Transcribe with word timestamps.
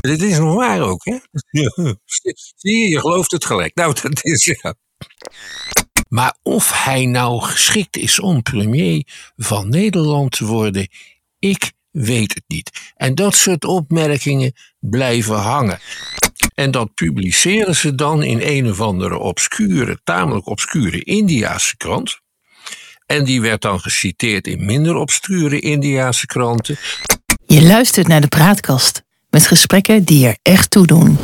Dit 0.00 0.22
is 0.22 0.38
nog 0.38 0.54
waar 0.54 0.80
ook, 0.80 1.04
hè? 1.04 1.18
Zie 2.56 2.78
je, 2.78 2.88
je 2.88 3.00
gelooft 3.00 3.30
het 3.30 3.44
gelijk. 3.44 3.74
Nou, 3.74 3.94
dat 4.02 4.24
is 4.24 4.44
ja. 4.44 4.74
Maar 6.08 6.36
of 6.42 6.84
hij 6.84 7.06
nou 7.06 7.42
geschikt 7.42 7.96
is 7.96 8.20
om 8.20 8.42
premier 8.42 9.06
van 9.36 9.68
Nederland 9.68 10.30
te 10.30 10.44
worden, 10.44 10.88
ik 11.38 11.72
weet 11.90 12.34
het 12.34 12.44
niet. 12.46 12.70
En 12.94 13.14
dat 13.14 13.34
soort 13.34 13.64
opmerkingen 13.64 14.52
blijven 14.80 15.38
hangen. 15.38 15.78
En 16.54 16.70
dat 16.70 16.94
publiceren 16.94 17.76
ze 17.76 17.94
dan 17.94 18.22
in 18.22 18.40
een 18.42 18.70
of 18.70 18.80
andere 18.80 19.18
obscure, 19.18 20.00
tamelijk 20.04 20.46
obscure 20.46 21.04
Indiaanse 21.04 21.76
krant. 21.76 22.20
En 23.06 23.24
die 23.24 23.40
werd 23.40 23.62
dan 23.62 23.80
geciteerd 23.80 24.46
in 24.46 24.64
minder 24.64 24.94
obscure 24.94 25.60
Indiaanse 25.60 26.26
kranten. 26.26 26.76
Je 27.46 27.62
luistert 27.62 28.06
naar 28.06 28.20
de 28.20 28.28
praatkast 28.28 29.03
met 29.34 29.46
gesprekken 29.46 30.04
die 30.04 30.26
er 30.26 30.36
echt 30.42 30.70
toe 30.70 30.86
doen. 30.86 31.18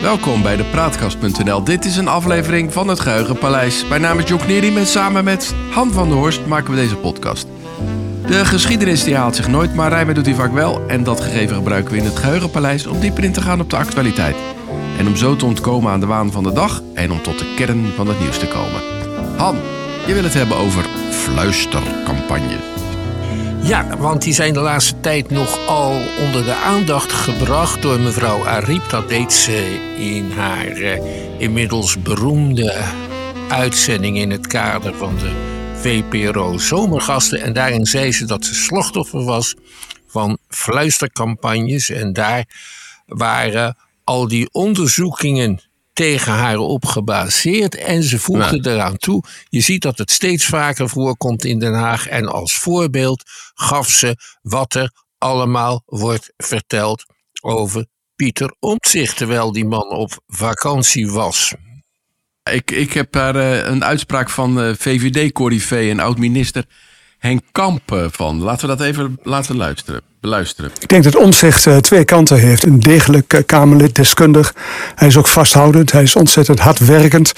Welkom 0.00 0.42
bij 0.42 0.56
de 0.56 0.64
Praatkast.nl. 0.70 1.64
Dit 1.64 1.84
is 1.84 1.96
een 1.96 2.08
aflevering 2.08 2.72
van 2.72 2.88
het 2.88 3.00
Geheugenpaleis. 3.00 3.84
Mijn 3.88 4.00
naam 4.00 4.18
is 4.18 4.28
John 4.28 4.44
Knerim 4.44 4.76
en 4.76 4.86
samen 4.86 5.24
met 5.24 5.54
Han 5.70 5.92
van 5.92 6.08
der 6.08 6.18
Horst 6.18 6.46
maken 6.46 6.70
we 6.70 6.76
deze 6.76 6.96
podcast. 6.96 7.46
De 8.26 8.44
geschiedenis 8.44 9.04
die 9.04 9.16
haalt 9.16 9.36
zich 9.36 9.48
nooit, 9.48 9.74
maar 9.74 9.90
rijmen 9.90 10.14
doet 10.14 10.26
hij 10.26 10.34
vaak 10.34 10.52
wel. 10.52 10.88
En 10.88 11.04
dat 11.04 11.20
gegeven 11.20 11.56
gebruiken 11.56 11.92
we 11.92 11.98
in 11.98 12.04
het 12.04 12.18
Geheugenpaleis 12.18 12.86
om 12.86 13.00
dieper 13.00 13.24
in 13.24 13.32
te 13.32 13.42
gaan 13.42 13.60
op 13.60 13.70
de 13.70 13.76
actualiteit. 13.76 14.36
Om 15.06 15.16
zo 15.16 15.36
te 15.36 15.44
ontkomen 15.44 15.92
aan 15.92 16.00
de 16.00 16.06
waan 16.06 16.32
van 16.32 16.42
de 16.42 16.52
dag 16.52 16.82
en 16.94 17.12
om 17.12 17.22
tot 17.22 17.38
de 17.38 17.54
kern 17.56 17.92
van 17.96 18.08
het 18.08 18.20
nieuws 18.20 18.38
te 18.38 18.46
komen. 18.46 18.82
Han, 19.36 19.56
je 20.06 20.14
wil 20.14 20.22
het 20.22 20.34
hebben 20.34 20.56
over 20.56 20.84
fluistercampagne. 21.10 22.56
Ja, 23.62 23.96
want 23.96 24.22
die 24.22 24.32
zijn 24.32 24.52
de 24.52 24.60
laatste 24.60 25.00
tijd 25.00 25.30
nogal 25.30 26.00
onder 26.24 26.44
de 26.44 26.54
aandacht 26.54 27.12
gebracht 27.12 27.82
door 27.82 28.00
mevrouw 28.00 28.46
Ariep. 28.46 28.90
Dat 28.90 29.08
deed 29.08 29.32
ze 29.32 29.80
in 29.98 30.30
haar 30.30 30.66
eh, 30.66 31.00
inmiddels 31.38 32.02
beroemde 32.02 32.82
uitzending 33.48 34.18
in 34.18 34.30
het 34.30 34.46
kader 34.46 34.94
van 34.94 35.16
de 35.18 35.30
VPRO 35.74 36.58
Zomergasten. 36.58 37.40
En 37.40 37.52
daarin 37.52 37.86
zei 37.86 38.12
ze 38.12 38.24
dat 38.24 38.44
ze 38.44 38.54
slachtoffer 38.54 39.24
was 39.24 39.54
van 40.06 40.38
fluistercampagnes. 40.48 41.90
En 41.90 42.12
daar 42.12 42.44
waren 43.06 43.76
al 44.04 44.28
die 44.28 44.48
onderzoekingen 44.52 45.60
tegen 45.92 46.32
haar 46.32 46.58
op 46.58 46.86
gebaseerd. 46.86 47.74
En 47.74 48.02
ze 48.02 48.18
voegde 48.18 48.70
eraan 48.70 48.96
toe. 48.96 49.24
Je 49.48 49.60
ziet 49.60 49.82
dat 49.82 49.98
het 49.98 50.10
steeds 50.10 50.44
vaker 50.44 50.88
voorkomt 50.88 51.44
in 51.44 51.58
Den 51.58 51.74
Haag. 51.74 52.08
En 52.08 52.26
als 52.26 52.54
voorbeeld 52.54 53.22
gaf 53.54 53.88
ze 53.88 54.16
wat 54.42 54.74
er 54.74 54.92
allemaal 55.18 55.82
wordt 55.86 56.32
verteld 56.36 57.04
over 57.40 57.86
Pieter 58.16 58.54
Omtzigt. 58.58 59.16
Terwijl 59.16 59.52
die 59.52 59.64
man 59.64 59.88
op 59.88 60.20
vakantie 60.26 61.10
was. 61.10 61.54
Ik, 62.50 62.70
ik 62.70 62.92
heb 62.92 63.12
daar 63.12 63.36
uh, 63.36 63.66
een 63.66 63.84
uitspraak 63.84 64.30
van 64.30 64.64
uh, 64.64 64.74
VVD-corrivé 64.74 65.90
en 65.90 66.00
oud-minister 66.00 66.64
Henk 67.18 67.42
Kamp 67.52 67.92
uh, 67.92 68.06
van. 68.10 68.42
Laten 68.42 68.68
we 68.68 68.76
dat 68.76 68.86
even 68.86 69.18
laten 69.22 69.56
luisteren. 69.56 70.02
Beluisteren. 70.24 70.70
Ik 70.80 70.88
denk 70.88 71.04
dat 71.04 71.16
Omtzigt 71.16 71.66
uh, 71.66 71.76
twee 71.76 72.04
kanten 72.04 72.38
heeft. 72.38 72.64
Een 72.64 72.80
degelijk 72.80 73.32
uh, 73.32 73.40
Kamerlid, 73.46 73.94
deskundig. 73.94 74.54
Hij 74.94 75.08
is 75.08 75.16
ook 75.16 75.26
vasthoudend. 75.26 75.92
Hij 75.92 76.02
is 76.02 76.16
ontzettend 76.16 76.58
hardwerkend. 76.58 77.32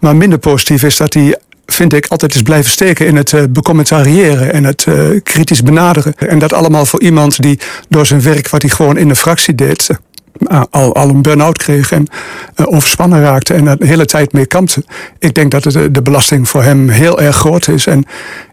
Maar 0.00 0.16
minder 0.16 0.38
positief 0.38 0.82
is 0.82 0.96
dat 0.96 1.14
hij 1.14 1.38
vind 1.66 1.92
ik, 1.92 2.06
altijd 2.06 2.34
is 2.34 2.42
blijven 2.42 2.70
steken 2.70 3.06
in 3.06 3.16
het 3.16 3.32
uh, 3.32 3.42
becommentariëren 3.50 4.52
en 4.52 4.64
het 4.64 4.86
kritisch 5.22 5.62
benaderen. 5.62 6.14
En 6.14 6.38
dat 6.38 6.52
allemaal 6.52 6.86
voor 6.86 7.00
iemand 7.00 7.42
die 7.42 7.58
door 7.88 8.06
zijn 8.06 8.22
werk, 8.22 8.48
wat 8.48 8.62
hij 8.62 8.70
gewoon 8.70 8.96
in 8.96 9.08
de 9.08 9.16
fractie 9.16 9.54
deed, 9.54 9.88
al, 10.70 10.94
al 10.94 11.08
een 11.08 11.22
burn-out 11.22 11.58
kreeg 11.58 11.92
en 11.92 12.06
overspannen 12.64 13.20
raakte 13.20 13.54
en 13.54 13.66
er 13.66 13.78
de 13.78 13.86
hele 13.86 14.04
tijd 14.04 14.32
mee 14.32 14.46
kampte. 14.46 14.84
Ik 15.18 15.34
denk 15.34 15.50
dat 15.50 15.62
de 15.62 16.02
belasting 16.02 16.48
voor 16.48 16.62
hem 16.62 16.88
heel 16.88 17.20
erg 17.20 17.36
groot 17.36 17.68
is. 17.68 17.86
En 17.86 18.04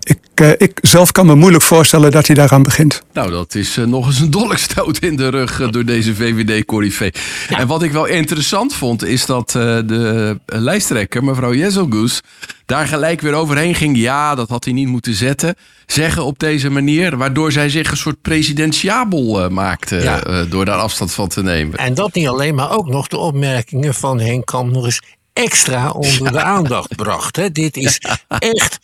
ik, 0.03 0.41
uh, 0.41 0.49
ik 0.57 0.79
zelf 0.81 1.11
kan 1.11 1.25
me 1.25 1.35
moeilijk 1.35 1.63
voorstellen 1.63 2.11
dat 2.11 2.27
hij 2.27 2.35
daaraan 2.35 2.63
begint. 2.63 3.01
Nou, 3.13 3.31
dat 3.31 3.55
is 3.55 3.77
uh, 3.77 3.85
nog 3.85 4.07
eens 4.07 4.19
een 4.19 4.31
dolkstoot 4.31 4.97
in 4.97 5.15
de 5.15 5.29
rug 5.29 5.59
uh, 5.59 5.71
door 5.71 5.85
deze 5.85 6.15
VVD-corrivé. 6.15 7.09
Ja. 7.49 7.57
En 7.57 7.67
wat 7.67 7.83
ik 7.83 7.91
wel 7.91 8.05
interessant 8.05 8.73
vond, 8.73 9.03
is 9.03 9.25
dat 9.25 9.51
de 9.51 10.39
lijsttrekker, 10.45 11.23
mevrouw 11.23 11.53
Jezelgoes, 11.53 12.21
daar 12.65 12.87
gelijk 12.87 13.21
weer 13.21 13.33
overheen 13.33 13.75
ging. 13.75 13.97
Ja, 13.97 14.35
dat 14.35 14.49
had 14.49 14.63
hij 14.63 14.73
niet 14.73 14.87
moeten 14.87 15.13
zetten. 15.13 15.55
Zeggen 15.85 16.23
op 16.23 16.39
deze 16.39 16.69
manier, 16.69 17.17
waardoor 17.17 17.51
zij 17.51 17.69
zich 17.69 17.91
een 17.91 17.97
soort 17.97 18.21
presidentiabel 18.21 19.49
maakte 19.49 19.95
ja. 19.95 20.43
door 20.49 20.65
daar 20.65 20.77
afstand 20.77 21.13
van 21.13 21.27
te 21.27 21.43
nemen. 21.43 21.77
En 21.77 21.93
dat 21.93 22.13
niet 22.13 22.27
alleen, 22.27 22.55
maar 22.55 22.71
ook 22.71 22.87
nog 22.87 23.07
de 23.07 23.17
opmerkingen 23.17 23.93
van 23.93 24.19
Henk 24.19 24.45
Kamp 24.45 24.71
nog 24.71 24.85
eens 24.85 25.01
extra 25.33 25.89
onder 25.89 26.31
de 26.31 26.41
aandacht 26.41 26.95
bracht. 26.95 27.35
Hè. 27.35 27.51
Dit 27.51 27.77
is 27.77 28.01
echt 28.27 28.79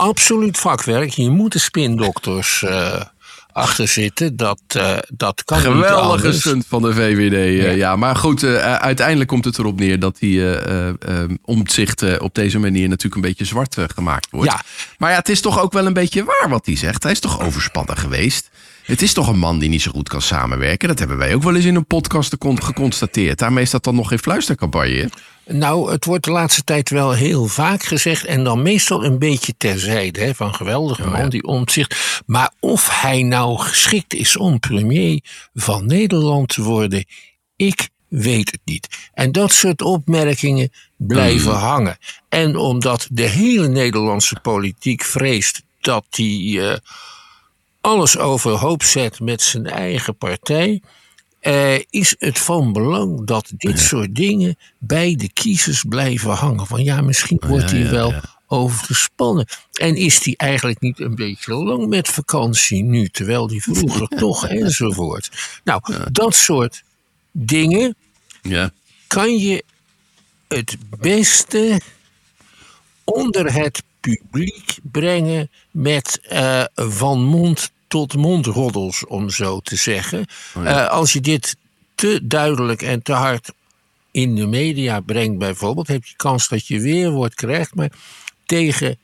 absoluut 0.00 0.58
vakwerk. 0.58 1.12
Hier 1.12 1.30
moeten 1.30 1.60
spindokters 1.60 2.62
uh, 2.62 3.00
achter 3.52 3.88
zitten. 3.88 4.36
Dat, 4.36 4.60
uh, 4.76 4.98
dat 5.08 5.44
kan 5.44 5.58
Geweldige 5.58 6.32
stunt 6.32 6.64
van 6.68 6.82
de 6.82 6.94
VVD. 6.94 7.32
Uh, 7.32 7.64
ja. 7.64 7.70
ja. 7.70 7.96
maar 7.96 8.16
goed, 8.16 8.44
uiteindelijk 8.44 9.28
komt 9.28 9.44
het 9.44 9.58
erop 9.58 9.78
neer 9.78 9.98
dat 9.98 10.16
hij 10.20 10.96
omzicht 11.44 12.18
op 12.18 12.34
deze 12.34 12.58
manier 12.58 12.88
natuurlijk 12.88 13.14
een 13.14 13.28
beetje 13.28 13.44
zwart 13.44 13.76
gemaakt 13.94 14.28
wordt. 14.30 14.50
Ja. 14.50 14.62
Maar 14.98 15.10
ja, 15.10 15.16
het 15.16 15.28
is 15.28 15.40
toch 15.40 15.60
ook 15.60 15.72
wel 15.72 15.86
een 15.86 15.92
beetje 15.92 16.24
waar 16.24 16.48
wat 16.48 16.66
hij 16.66 16.76
zegt. 16.76 17.02
Hij 17.02 17.12
is 17.12 17.20
toch 17.20 17.40
overspannen 17.40 17.96
geweest. 17.96 18.50
Het 18.90 19.02
is 19.02 19.12
toch 19.12 19.28
een 19.28 19.38
man 19.38 19.58
die 19.58 19.68
niet 19.68 19.82
zo 19.82 19.90
goed 19.90 20.08
kan 20.08 20.22
samenwerken. 20.22 20.88
Dat 20.88 20.98
hebben 20.98 21.16
wij 21.16 21.34
ook 21.34 21.42
wel 21.42 21.54
eens 21.54 21.64
in 21.64 21.74
een 21.74 21.86
podcast 21.86 22.36
geconstateerd. 22.40 23.38
Daarmee 23.38 23.62
is 23.62 23.70
dat 23.70 23.84
dan 23.84 23.94
nog 23.94 24.08
geen 24.08 24.18
fluistercampagne. 24.18 25.10
Nou, 25.46 25.92
het 25.92 26.04
wordt 26.04 26.24
de 26.24 26.30
laatste 26.30 26.64
tijd 26.64 26.90
wel 26.90 27.12
heel 27.12 27.46
vaak 27.46 27.82
gezegd. 27.82 28.24
En 28.24 28.44
dan 28.44 28.62
meestal 28.62 29.04
een 29.04 29.18
beetje 29.18 29.54
terzijde. 29.56 30.20
Hè, 30.20 30.34
van 30.34 30.54
geweldige 30.54 31.02
man 31.02 31.12
oh, 31.12 31.18
ja. 31.18 31.28
die 31.28 31.44
omzicht. 31.44 32.22
Maar 32.26 32.52
of 32.60 33.00
hij 33.00 33.22
nou 33.22 33.58
geschikt 33.58 34.14
is 34.14 34.36
om 34.36 34.58
premier 34.58 35.20
van 35.54 35.86
Nederland 35.86 36.48
te 36.48 36.62
worden. 36.62 37.04
Ik 37.56 37.88
weet 38.08 38.50
het 38.50 38.60
niet. 38.64 38.88
En 39.12 39.32
dat 39.32 39.52
soort 39.52 39.82
opmerkingen 39.82 40.72
blijven 40.96 41.52
mm. 41.52 41.58
hangen. 41.58 41.96
En 42.28 42.56
omdat 42.56 43.08
de 43.10 43.28
hele 43.28 43.68
Nederlandse 43.68 44.40
politiek 44.42 45.02
vreest 45.02 45.62
dat 45.80 46.04
hij 46.10 46.40
uh, 46.46 46.74
alles 47.80 48.18
overhoop 48.18 48.82
zet 48.82 49.20
met 49.20 49.42
zijn 49.42 49.66
eigen 49.66 50.16
partij 50.16 50.82
uh, 51.42 51.78
is 51.90 52.14
het 52.18 52.38
van 52.38 52.72
belang 52.72 53.26
dat 53.26 53.52
dit 53.56 53.78
ja. 53.78 53.84
soort 53.84 54.14
dingen 54.14 54.56
bij 54.78 55.14
de 55.14 55.32
kiezers 55.32 55.84
blijven 55.88 56.30
hangen. 56.30 56.66
Van 56.66 56.84
ja, 56.84 57.00
misschien 57.00 57.42
wordt 57.46 57.70
hij 57.70 57.80
ja, 57.80 57.84
ja, 57.84 57.90
wel 57.90 58.14
overgespannen. 58.46 59.46
En 59.72 59.96
is 59.96 60.24
hij 60.24 60.34
eigenlijk 60.36 60.80
niet 60.80 61.00
een 61.00 61.14
beetje 61.14 61.54
lang 61.54 61.86
met 61.86 62.08
vakantie 62.08 62.82
nu, 62.82 63.08
terwijl 63.08 63.46
die 63.46 63.62
vroeger 63.62 64.08
toch 64.18 64.46
enzovoort. 64.46 65.60
Nou, 65.64 65.82
dat 66.12 66.34
soort 66.34 66.82
dingen 67.32 67.96
kan 69.06 69.36
je 69.38 69.64
het 70.48 70.76
beste 70.98 71.80
onder 73.04 73.52
het 73.52 73.82
publiek 74.00 74.78
brengen 74.82 75.50
met 75.70 76.20
uh, 76.32 76.64
van 76.74 77.24
mond 77.24 77.70
tot 77.88 78.16
mondroddels, 78.16 79.06
om 79.06 79.30
zo 79.30 79.60
te 79.60 79.76
zeggen. 79.76 80.26
Oh 80.54 80.64
ja. 80.64 80.84
uh, 80.84 80.90
als 80.90 81.12
je 81.12 81.20
dit 81.20 81.56
te 81.94 82.20
duidelijk 82.22 82.82
en 82.82 83.02
te 83.02 83.12
hard 83.12 83.52
in 84.10 84.34
de 84.34 84.46
media 84.46 85.00
brengt, 85.00 85.38
bijvoorbeeld, 85.38 85.88
heb 85.88 86.04
je 86.04 86.16
kans 86.16 86.48
dat 86.48 86.66
je 86.66 86.80
weerwoord 86.80 87.34
krijgt. 87.34 87.74
Maar 87.74 87.92
tegen 88.46 88.98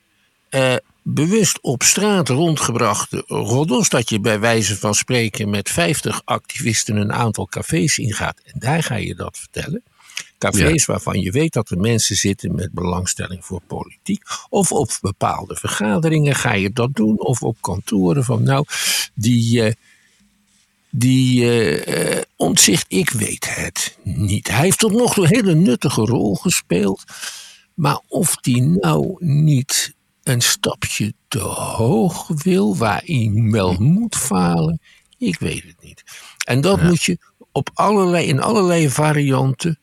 uh, 0.50 0.74
bewust 1.02 1.60
op 1.60 1.82
straat 1.82 2.28
rondgebrachte 2.28 3.24
roddels, 3.26 3.88
dat 3.88 4.08
je 4.08 4.20
bij 4.20 4.40
wijze 4.40 4.76
van 4.76 4.94
spreken 4.94 5.50
met 5.50 5.70
50 5.70 6.22
activisten 6.24 6.96
een 6.96 7.12
aantal 7.12 7.46
cafés 7.46 7.98
ingaat 7.98 8.40
en 8.44 8.58
daar 8.58 8.82
ga 8.82 8.94
je 8.94 9.14
dat 9.14 9.38
vertellen. 9.38 9.82
Cafés 10.38 10.84
ja. 10.84 10.92
waarvan 10.92 11.20
je 11.20 11.30
weet 11.30 11.52
dat 11.52 11.70
er 11.70 11.78
mensen 11.78 12.16
zitten 12.16 12.54
met 12.54 12.72
belangstelling 12.72 13.44
voor 13.44 13.60
politiek. 13.66 14.22
Of 14.48 14.72
op 14.72 14.98
bepaalde 15.00 15.56
vergaderingen 15.56 16.34
ga 16.34 16.52
je 16.52 16.70
dat 16.70 16.94
doen. 16.94 17.20
Of 17.20 17.42
op 17.42 17.56
kantoren 17.60 18.24
van 18.24 18.42
nou, 18.42 18.64
die, 19.14 19.62
uh, 19.62 19.72
die 20.90 21.42
uh, 21.42 22.22
ontzicht, 22.36 22.84
ik 22.88 23.10
weet 23.10 23.54
het 23.54 23.98
niet. 24.02 24.48
Hij 24.48 24.60
heeft 24.60 24.78
tot 24.78 24.92
nog 24.92 25.14
toe 25.14 25.24
een 25.24 25.34
hele 25.34 25.54
nuttige 25.54 26.00
rol 26.00 26.34
gespeeld. 26.34 27.04
Maar 27.74 28.00
of 28.08 28.36
die 28.36 28.62
nou 28.62 29.16
niet 29.18 29.94
een 30.22 30.40
stapje 30.40 31.14
te 31.28 31.38
hoog 31.38 32.28
wil, 32.42 32.76
waar 32.76 33.02
hij 33.04 33.30
wel 33.34 33.72
moet 33.72 34.16
falen, 34.16 34.80
ik 35.18 35.38
weet 35.38 35.62
het 35.62 35.82
niet. 35.82 36.02
En 36.44 36.60
dat 36.60 36.78
ja. 36.78 36.86
moet 36.86 37.02
je 37.02 37.18
op 37.52 37.70
allerlei, 37.74 38.26
in 38.26 38.40
allerlei 38.40 38.90
varianten 38.90 39.78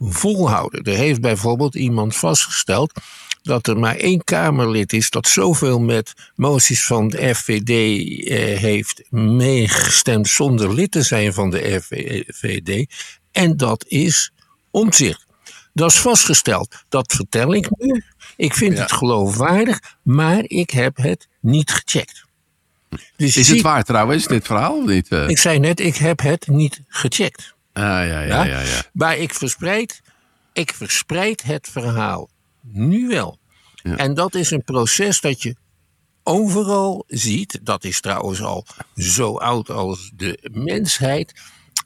volhouden. 0.00 0.82
Er 0.82 0.96
heeft 0.96 1.20
bijvoorbeeld 1.20 1.74
iemand 1.74 2.16
vastgesteld 2.16 2.92
dat 3.42 3.66
er 3.66 3.78
maar 3.78 3.96
één 3.96 4.24
Kamerlid 4.24 4.92
is 4.92 5.10
dat 5.10 5.28
zoveel 5.28 5.80
met 5.80 6.12
moties 6.34 6.84
van 6.84 7.08
de 7.08 7.34
FVD 7.34 7.68
eh, 8.28 8.58
heeft 8.58 9.02
meegestemd 9.10 10.28
zonder 10.28 10.74
lid 10.74 10.90
te 10.90 11.02
zijn 11.02 11.32
van 11.32 11.50
de 11.50 11.80
FVD. 12.28 12.86
En 13.32 13.56
dat 13.56 13.84
is 13.88 14.32
omzicht. 14.70 15.26
Dat 15.72 15.90
is 15.90 15.98
vastgesteld. 15.98 16.84
Dat 16.88 17.12
vertel 17.12 17.54
ik 17.54 17.68
nu. 17.78 18.04
Ik 18.36 18.54
vind 18.54 18.74
Ja. 18.76 18.80
het 18.82 18.92
geloofwaardig, 18.92 19.80
maar 20.02 20.42
ik 20.46 20.70
heb 20.70 20.96
het 20.96 21.28
niet 21.40 21.70
gecheckt. 21.70 22.24
Dus 22.90 23.02
Is 23.16 23.34
het 23.36 23.46
ziet- 23.46 23.62
waar 23.62 23.84
trouwens, 23.84 24.26
dit 24.26 24.46
verhaal 24.46 24.76
of 24.78 24.86
niet? 24.86 25.08
eh? 25.08 25.28
Ik 25.28 25.38
zei 25.38 25.58
net, 25.58 25.80
ik 25.80 25.96
heb 25.96 26.20
het 26.20 26.46
niet 26.46 26.80
gecheckt. 26.88 27.54
Ah, 27.80 27.86
ja, 27.86 28.02
ja, 28.02 28.22
ja, 28.22 28.44
ja. 28.44 28.60
ja. 28.60 28.82
Maar 28.92 29.16
ik 29.16 29.34
verspreid, 29.34 30.00
ik 30.52 30.74
verspreid 30.74 31.42
het 31.42 31.68
verhaal 31.70 32.30
nu 32.60 33.08
wel. 33.08 33.38
Ja. 33.82 33.96
En 33.96 34.14
dat 34.14 34.34
is 34.34 34.50
een 34.50 34.64
proces 34.64 35.20
dat 35.20 35.42
je 35.42 35.56
overal 36.22 37.04
ziet. 37.06 37.58
Dat 37.62 37.84
is 37.84 38.00
trouwens 38.00 38.42
al 38.42 38.66
zo 38.94 39.36
oud 39.36 39.70
als 39.70 40.10
de 40.14 40.48
mensheid. 40.52 41.32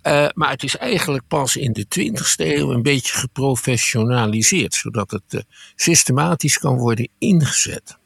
Eh, 0.03 0.27
maar 0.35 0.51
het 0.51 0.63
is 0.63 0.77
eigenlijk 0.77 1.25
pas 1.29 1.57
in 1.57 1.73
de 1.73 1.87
20e 1.99 2.35
eeuw 2.37 2.73
een 2.73 2.83
beetje 2.83 3.15
geprofessionaliseerd. 3.15 4.75
Zodat 4.75 5.11
het 5.11 5.23
eh, 5.29 5.41
systematisch 5.77 6.59
kan 6.59 6.77
worden 6.77 7.09
ingezet. 7.19 7.97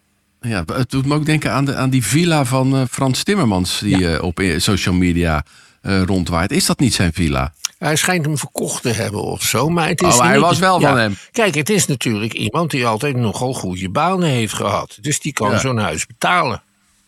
Ja, 0.40 0.64
het 0.72 0.90
doet 0.90 1.06
me 1.06 1.14
ook 1.14 1.26
denken 1.26 1.52
aan, 1.52 1.64
de, 1.64 1.74
aan 1.74 1.90
die 1.90 2.04
villa 2.04 2.44
van 2.44 2.76
eh, 2.76 2.82
Frans 2.90 3.22
Timmermans 3.22 3.78
die 3.78 4.22
op 4.22 4.42
social 4.56 4.94
media 4.94 5.44
rondwaait. 5.82 6.50
Is 6.50 6.66
dat 6.66 6.78
niet 6.78 6.94
zijn 6.94 7.12
villa? 7.12 7.54
Hij 7.78 7.96
schijnt 7.96 8.24
hem 8.24 8.38
verkocht 8.38 8.82
te 8.82 8.88
hebben 8.88 9.22
of 9.22 9.42
zo. 9.42 9.68
Maar 9.68 9.88
het 9.88 10.02
is 10.02 10.14
Oh, 10.14 10.20
hij 10.20 10.32
niet- 10.32 10.40
was 10.40 10.58
wel 10.58 10.80
van 10.80 10.98
hem. 10.98 11.16
Kijk, 11.32 11.54
het 11.54 11.70
is 11.70 11.86
natuurlijk 11.86 12.32
iemand 12.32 12.70
die 12.70 12.86
altijd 12.86 13.16
nogal 13.16 13.54
goede 13.54 13.90
banen 13.90 14.28
heeft 14.28 14.52
gehad. 14.54 14.98
Dus 15.00 15.20
die 15.20 15.32
kan 15.32 15.50
Ja. 15.50 15.58
zo'n 15.58 15.78
huis 15.78 16.06
betalen. 16.06 16.62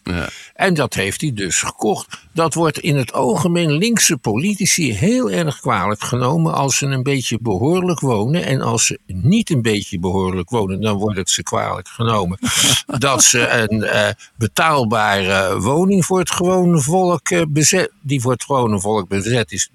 Ja. 0.05 0.28
En 0.55 0.75
dat 0.75 0.94
heeft 0.94 1.20
hij 1.20 1.32
dus 1.34 1.62
gekocht. 1.62 2.19
Dat 2.32 2.55
wordt 2.55 2.78
in 2.78 2.96
het 2.96 3.12
algemeen 3.12 3.70
linkse 3.72 4.17
politici 4.17 4.93
heel 4.93 5.31
erg 5.31 5.61
kwalijk 5.61 6.02
genomen 6.02 6.55
als 6.55 6.76
ze 6.76 6.87
een 6.87 7.02
beetje 7.02 7.38
behoorlijk 7.40 8.00
wonen. 8.00 8.44
En 8.44 8.61
als 8.61 8.87
ze 8.87 8.99
niet 9.06 9.50
een 9.50 9.62
beetje 9.62 9.99
behoorlijk 9.99 10.50
wonen, 10.50 10.81
dan 10.81 10.96
wordt 10.96 11.16
het 11.16 11.31
ze 11.31 11.43
kwalijk 11.43 11.88
genomen. 11.88 12.38
dat 12.99 13.25
ze 13.25 13.49
een 13.49 13.82
eh, 13.82 14.08
betaalbare 14.37 15.61
woning 15.61 16.05
voor 16.05 16.19
het 16.19 16.31
gewone 16.31 16.81
volk 16.81 17.28
eh, 17.28 17.43
bezet, 17.49 17.90
die 18.00 18.20
voor 18.20 18.32
het 18.32 18.44
gewone 18.44 18.81
volk 18.81 19.08
bezet 19.08 19.52
is, 19.52 19.70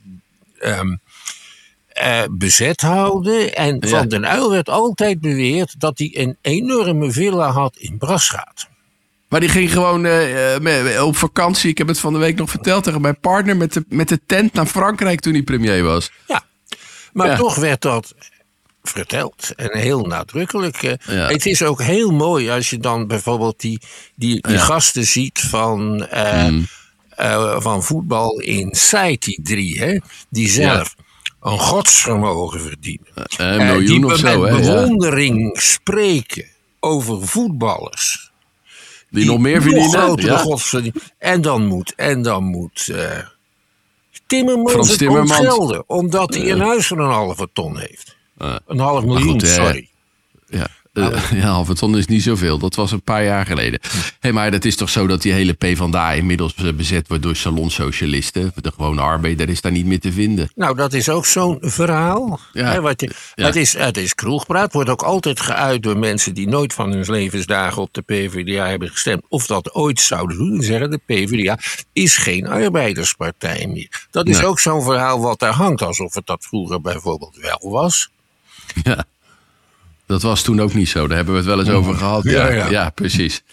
ehm, 0.60 0.96
eh, 1.88 2.22
bezet 2.32 2.82
houden. 2.82 3.56
En 3.56 3.78
Ja. 3.80 3.88
Van 3.88 4.08
den 4.08 4.24
Uyl 4.36 4.52
werd 4.52 4.70
altijd 4.70 5.20
beweerd 5.22 5.80
dat 5.80 5.98
hij 5.98 6.12
een 6.14 6.38
enorme 6.42 7.12
villa 7.12 7.52
had 7.52 7.76
in 7.78 7.98
Brasgaat. 7.98 8.68
Maar 9.30 9.40
die 9.40 9.50
ging 9.50 9.72
gewoon 9.72 10.06
eh, 10.06 10.96
eh, 10.96 11.06
op 11.06 11.16
vakantie. 11.18 11.70
Ik 11.70 11.78
heb 11.78 11.88
het 11.88 12.00
van 12.00 12.14
de 12.14 12.20
week 12.20 12.36
nog 12.36 12.50
verteld 12.50 12.84
tegen 12.84 13.02
mijn 13.02 13.20
partner 13.20 13.58
met 13.58 13.74
de, 13.74 13.86
met 13.90 14.08
de 14.10 14.20
tent 14.26 14.54
naar 14.54 14.66
Frankrijk 14.66 15.20
toen 15.20 15.34
hij 15.34 15.42
premier 15.44 15.84
was. 15.84 16.12
Ja, 16.28 16.44
maar 17.14 17.28
Ja. 17.28 17.36
toch 17.36 17.56
werd 17.56 17.82
dat 17.82 18.14
verteld 18.84 19.52
en 19.56 19.78
heel 19.78 20.02
nadrukkelijk. 20.06 20.82
Ja. 20.82 20.98
Het 21.28 21.46
is 21.46 21.64
ook 21.64 21.82
heel 21.82 22.12
mooi 22.12 22.50
als 22.50 22.70
je 22.70 22.78
dan 22.78 23.08
bijvoorbeeld 23.08 23.60
die, 23.60 23.80
die, 24.16 24.42
die 24.42 24.54
Ja. 24.54 24.60
gasten 24.60 25.06
ziet 25.06 25.40
van, 25.40 26.08
Mm. 26.50 26.68
Eh, 27.16 27.56
van 27.62 27.84
voetbal 27.84 28.40
in 28.40 28.76
die 28.76 29.40
drie, 29.44 29.80
hè, 29.80 29.98
die 30.30 30.50
zelf 30.50 30.96
een 31.42 31.60
godsvermogen 31.60 32.62
verdienen. 32.62 33.08
Eh, 33.16 33.24
een 33.38 33.60
Eh, 33.60 33.72
miljoen 33.72 34.02
die 34.02 34.06
of 34.06 34.18
zo, 34.18 34.42
met? 34.42 34.50
Ja. 34.52 34.58
bewondering 34.62 35.62
spreken 35.62 36.46
over 36.80 37.28
voetballers. 37.28 38.32
Die 39.10 39.26
nog 39.26 39.40
meer 39.40 39.62
verdienen. 39.62 40.22
Ja. 40.22 40.92
En 41.18 41.42
dan 41.42 41.66
moet, 41.66 41.94
en 41.96 42.22
dan 42.22 42.44
moet 42.44 42.92
Timmermans 44.28 44.72
Frans 44.72 44.90
het 44.90 44.98
Timmermans. 44.98 45.40
ontgelden. 45.40 45.84
Omdat 45.90 46.34
hij 46.34 46.52
een 46.52 46.60
huis 46.60 46.88
van 46.88 47.00
een 47.00 47.12
halve 47.12 47.50
ton 47.54 47.78
heeft. 47.78 48.16
Een 48.68 48.80
half 48.80 49.04
miljoen, 49.04 49.30
goed, 49.30 49.48
sorry. 49.48 49.90
Ja, 50.48 50.68
eh, 50.98 51.32
ja, 51.42 51.48
halve 51.48 51.74
ton 51.74 51.98
is 51.98 52.06
niet 52.06 52.24
zoveel. 52.24 52.58
Dat 52.58 52.76
was 52.76 52.92
een 52.92 53.02
paar 53.02 53.24
jaar 53.24 53.46
geleden. 53.46 53.80
Hey, 54.20 54.32
maar 54.32 54.52
het 54.52 54.66
is 54.66 54.76
toch 54.76 54.90
zo 54.90 55.08
dat 55.08 55.22
die 55.22 55.34
hele 55.34 55.54
PvdA 55.54 56.12
inmiddels 56.12 56.54
eh, 56.56 56.74
bezet 56.74 57.08
wordt 57.08 57.24
door 57.24 57.36
salonsocialisten. 57.36 58.52
De 58.56 58.72
gewone 58.76 59.02
arbeider 59.02 59.50
is 59.50 59.62
daar 59.62 59.72
niet 59.72 59.86
meer 59.86 60.00
te 60.00 60.12
vinden. 60.12 60.50
Nou, 60.56 60.76
dat 60.76 60.94
is 60.94 61.10
ook 61.10 61.26
zo'n 61.26 61.58
verhaal. 61.62 62.40
Ja. 62.54 62.80
Wat 62.82 63.02
Ja. 63.36 63.46
het, 63.46 63.56
is, 63.56 63.78
het 63.78 63.98
is 63.98 64.16
kroegpraat. 64.16 64.74
Wordt 64.74 64.90
ook 64.90 65.04
altijd 65.04 65.40
geuit 65.40 65.84
door 65.84 65.98
mensen 65.98 66.34
die 66.34 66.48
nooit 66.48 66.74
van 66.74 66.92
hun 66.92 67.06
levensdagen 67.12 67.82
op 67.82 67.94
de 67.94 68.02
PvdA 68.02 68.68
hebben 68.68 68.90
gestemd. 68.90 69.22
Of 69.30 69.46
dat 69.46 69.74
ooit 69.74 70.00
zouden 70.00 70.38
doen. 70.38 70.62
Zeggen 70.62 70.90
de 70.92 71.00
PvdA 71.06 71.58
is 71.94 72.18
geen 72.18 72.48
arbeiderspartij 72.48 73.68
meer. 73.68 74.08
Dat 74.12 74.28
is 74.28 74.38
Nee. 74.38 74.46
ook 74.46 74.60
zo'n 74.60 74.84
verhaal 74.84 75.20
wat 75.22 75.40
daar 75.40 75.54
hangt. 75.54 75.82
Alsof 75.82 76.14
het 76.14 76.26
dat 76.26 76.46
vroeger 76.50 76.82
bijvoorbeeld 76.82 77.36
wel 77.42 77.72
was. 77.72 78.10
Ja. 78.84 79.06
Dat 80.08 80.22
was 80.22 80.42
toen 80.42 80.62
ook 80.62 80.74
niet 80.74 80.90
zo. 80.90 81.08
Daar 81.08 81.16
hebben 81.16 81.34
we 81.34 81.40
het 81.40 81.50
wel 81.50 81.60
eens 81.60 81.70
over 81.70 81.96
gehad. 81.96 82.24
Ja, 82.24 82.32
Ja, 82.32 82.54
ja. 82.54 82.70
ja. 82.70 82.90
precies. 82.90 83.44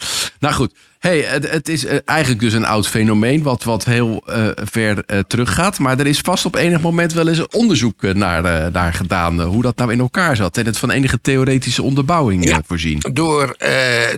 Nou 0.40 0.54
goed. 0.54 0.72
Hey, 0.99 1.20
het, 1.20 1.50
het 1.50 1.69
is 1.69 1.84
eh, 1.84 1.99
eigenlijk 2.04 2.40
dus 2.40 2.52
een 2.52 2.64
oud 2.64 2.88
fenomeen 2.88 3.43
wat, 3.43 3.62
wat 3.64 3.84
heel 3.84 4.22
eh, 4.26 4.49
ver 4.54 5.04
eh, 5.06 5.19
teruggaat. 5.19 5.78
Maar 5.78 5.99
er 5.99 6.06
is 6.06 6.19
vast 6.19 6.44
op 6.44 6.54
enig 6.54 6.81
moment 6.81 7.12
wel 7.12 7.28
eens 7.28 7.38
een 7.38 7.52
onderzoek 7.52 8.02
naar, 8.02 8.70
naar 8.72 8.93
gedaan. 8.94 9.40
hoe 9.40 9.62
dat 9.62 9.76
nou 9.76 9.93
in 9.93 9.99
elkaar 10.00 10.37
zat. 10.37 10.56
En 10.56 10.66
het 10.66 10.78
van 10.78 10.90
enige 10.90 11.20
theoretische 11.20 11.82
onderbouwing 11.82 12.49
Ja. 12.49 12.60
voorzien. 12.66 12.98
Door 13.12 13.56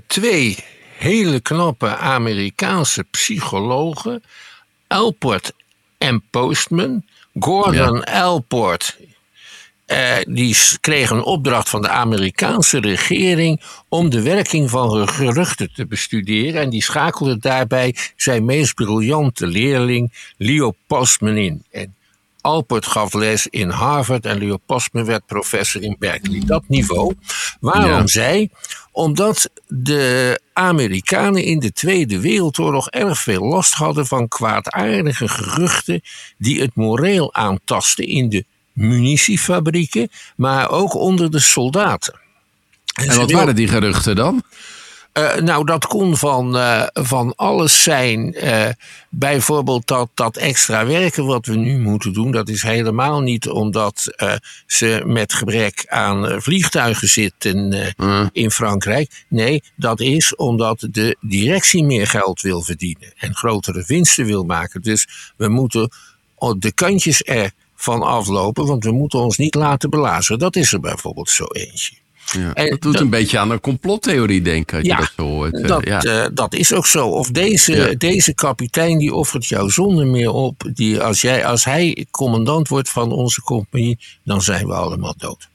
twee 0.07 0.57
hele 0.99 1.41
knappe 1.41 1.97
Amerikaanse 1.97 3.05
psychologen. 3.11 4.23
Alport 4.87 5.53
en 5.99 6.23
Postman. 6.31 7.05
Gordon 7.39 8.05
Alport. 8.05 8.97
Eh, 9.95 10.35
die 10.35 10.57
kreeg 10.81 11.11
een 11.11 11.23
opdracht 11.25 11.69
van 11.69 11.83
de 11.83 11.89
Amerikaanse 11.89 12.81
regering 12.81 13.61
om 13.89 14.11
de 14.11 14.23
werking 14.23 14.71
van 14.71 15.09
geruchten 15.09 15.73
te 15.75 15.87
bestuderen. 15.87 16.61
En 16.61 16.71
die 16.71 16.83
schakelde 16.83 17.39
daarbij 17.39 17.97
zijn 18.17 18.45
meest 18.45 18.75
briljante 18.75 19.47
leerling 19.47 20.13
Leo 20.37 20.73
Postman 20.87 21.37
in. 21.37 21.65
En 21.71 21.95
Alpert 22.41 22.87
gaf 22.87 23.13
les 23.13 23.47
in 23.47 23.69
Harvard 23.71 24.27
en 24.27 24.39
Leo 24.39 24.57
Postman 24.67 25.05
werd 25.05 25.27
professor 25.27 25.83
in 25.83 25.97
Berkeley. 25.99 26.43
Dat 26.47 26.63
niveau. 26.69 27.15
Waarom 27.61 27.91
Ja. 27.91 28.07
zij? 28.07 28.51
Omdat 28.93 29.51
de 29.67 30.41
Amerikanen 30.53 31.45
in 31.45 31.59
de 31.59 31.73
Tweede 31.73 32.21
Wereldoorlog 32.21 32.89
erg 32.91 33.19
veel 33.19 33.43
last 33.45 33.73
hadden 33.73 34.07
van 34.07 34.29
kwaadaardige 34.29 35.29
geruchten 35.29 36.01
die 36.39 36.61
het 36.61 36.75
moreel 36.75 37.35
aantasten 37.35 38.07
in 38.07 38.29
de 38.29 38.45
munitiefabrieken, 38.75 40.09
maar 40.37 40.71
ook 40.71 40.95
onder 40.95 41.31
de 41.31 41.41
soldaten. 41.41 42.15
En 42.95 43.17
wat 43.17 43.31
waren 43.31 43.55
die 43.55 43.69
geruchten 43.69 44.17
dan? 44.17 44.43
eh, 45.13 45.37
nou, 45.37 45.65
dat 45.65 45.87
kon 45.87 46.17
van, 46.17 46.57
eh, 46.57 46.83
van 46.93 47.33
alles 47.37 47.83
zijn. 47.83 48.35
Eh, 48.35 48.69
bijvoorbeeld 49.09 49.87
dat, 49.87 50.09
dat 50.15 50.37
extra 50.37 50.87
werken 50.87 51.27
wat 51.27 51.47
we 51.47 51.57
nu 51.57 51.79
moeten 51.79 52.13
doen, 52.13 52.31
dat 52.31 52.49
is 52.49 52.63
helemaal 52.63 53.21
niet 53.21 53.49
omdat 53.49 54.15
ze 54.67 55.03
met 55.07 55.33
gebrek 55.33 55.85
aan 55.89 56.43
vliegtuigen 56.43 57.09
zitten 57.09 57.93
Mm. 57.97 58.29
in 58.33 58.51
Frankrijk. 58.51 59.25
Nee, 59.29 59.63
dat 59.77 60.01
is 60.01 60.37
omdat 60.37 60.87
de 60.91 61.17
directie 61.21 61.85
meer 61.85 62.07
geld 62.07 62.41
wil 62.41 62.63
verdienen 62.63 63.13
en 63.17 63.35
grotere 63.35 63.85
winsten 63.87 64.25
wil 64.27 64.45
maken. 64.45 64.83
Dus 64.83 65.33
we 65.37 65.49
moeten 65.49 65.91
op 66.35 66.61
de 66.61 66.73
kantjes 66.73 67.23
ervan 67.77 68.03
aflopen, 68.03 68.67
want 68.67 68.85
we 68.85 68.93
moeten 68.93 69.19
ons 69.19 69.37
niet 69.37 69.55
laten 69.55 69.91
belazeren. 69.91 70.39
Dat 70.39 70.57
is 70.57 70.73
er 70.73 70.81
bijvoorbeeld 70.81 71.31
zo 71.31 71.45
eentje. 71.45 71.95
Ja, 72.39 72.53
En 72.55 72.71
dat 72.71 72.81
doet 72.81 72.93
dat- 72.93 73.03
een 73.03 73.11
beetje 73.11 73.39
aan 73.39 73.51
een 73.51 73.61
complottheorie 73.61 74.43
denken. 74.43 74.79
Als 74.79 74.87
Ja, 74.87 74.95
je 74.97 75.01
dat 75.03 75.13
zo 75.17 75.23
hoort. 75.23 75.55
eh, 75.63 75.69
Dat, 75.69 75.85
ja. 75.87 76.03
eh, 76.03 76.27
dat 76.35 76.55
is 76.55 76.73
ook 76.73 76.87
zo. 76.87 77.09
Of 77.09 77.31
deze, 77.31 77.73
Ja. 77.77 77.95
deze 77.99 78.35
kapitein 78.35 78.99
die 78.99 79.15
offert 79.15 79.47
jou 79.47 79.71
zonder 79.71 80.07
meer 80.07 80.31
op. 80.31 80.71
Die, 80.75 81.01
als, 81.01 81.21
jij, 81.21 81.45
als 81.47 81.65
hij 81.65 82.07
commandant 82.11 82.69
wordt 82.69 82.89
van 82.91 83.13
onze 83.13 83.41
compagnie, 83.43 83.99
dan 84.25 84.43
zijn 84.43 84.67
we 84.67 84.75
allemaal 84.75 85.15
dood. 85.17 85.49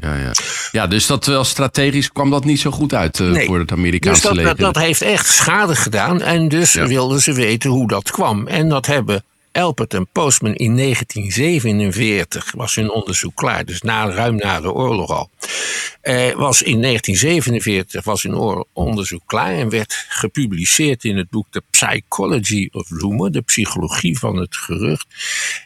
Ja, 0.00 0.16
ja. 0.16 0.30
ja, 0.72 0.86
dus 0.86 1.06
dat 1.06 1.26
wel 1.26 1.44
strategisch 1.44 2.12
kwam 2.12 2.30
dat 2.30 2.44
niet 2.44 2.60
zo 2.60 2.70
goed 2.70 2.94
uit 2.94 3.20
eh, 3.20 3.26
Nee. 3.30 3.46
voor 3.46 3.58
het 3.58 3.68
Dus 3.68 3.76
Amerikaanse 3.78 4.22
dat, 4.22 4.32
leger. 4.36 4.56
dat, 4.56 4.74
dat 4.74 4.82
heeft 4.82 5.02
echt 5.02 5.26
schade 5.26 5.76
gedaan. 5.76 6.22
En 6.22 6.48
dus 6.48 6.74
wilden 6.74 7.20
ze 7.20 7.32
weten 7.32 7.70
hoe 7.70 7.88
dat 7.88 8.10
kwam. 8.10 8.46
En 8.46 8.68
dat 8.68 8.86
hebben 8.86 9.24
Elpert 9.52 9.94
en 9.94 10.08
Postman 10.12 10.54
in 10.54 10.76
1947, 10.76 12.52
was 12.52 12.74
hun 12.74 12.90
onderzoek 12.90 13.36
klaar. 13.36 13.64
Dus 13.64 13.82
na, 13.82 14.10
ruim 14.10 14.36
na 14.36 14.60
de 14.60 14.72
oorlog 14.72 15.10
al. 15.10 15.30
Eh, 16.00 16.32
was 16.32 16.62
in 16.62 16.80
1947 16.82 18.04
was 18.04 18.22
hun 18.22 18.64
onderzoek 18.72 19.22
klaar 19.26 19.52
en 19.52 19.68
werd 19.68 20.04
gepubliceerd 20.08 21.04
in 21.04 21.16
het 21.16 21.30
boek 21.30 21.46
The 21.50 21.62
Psychology 21.70 22.68
of 22.72 22.90
Rumor, 22.90 23.30
de 23.30 23.40
psychologie 23.40 24.18
van 24.18 24.36
het 24.36 24.56
gerucht. 24.56 25.06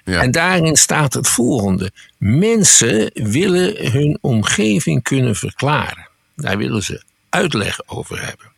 Ja. 0.04 0.20
En 0.20 0.30
daarin 0.30 0.76
staat 0.76 1.14
het 1.14 1.28
volgende: 1.28 1.92
mensen 2.18 3.10
willen 3.14 3.92
hun 3.92 4.18
omgeving 4.20 5.02
kunnen 5.02 5.36
verklaren. 5.36 6.08
Daar 6.36 6.58
willen 6.58 6.82
ze 6.82 7.02
uitleg 7.28 7.88
over 7.88 8.24
hebben. 8.24 8.52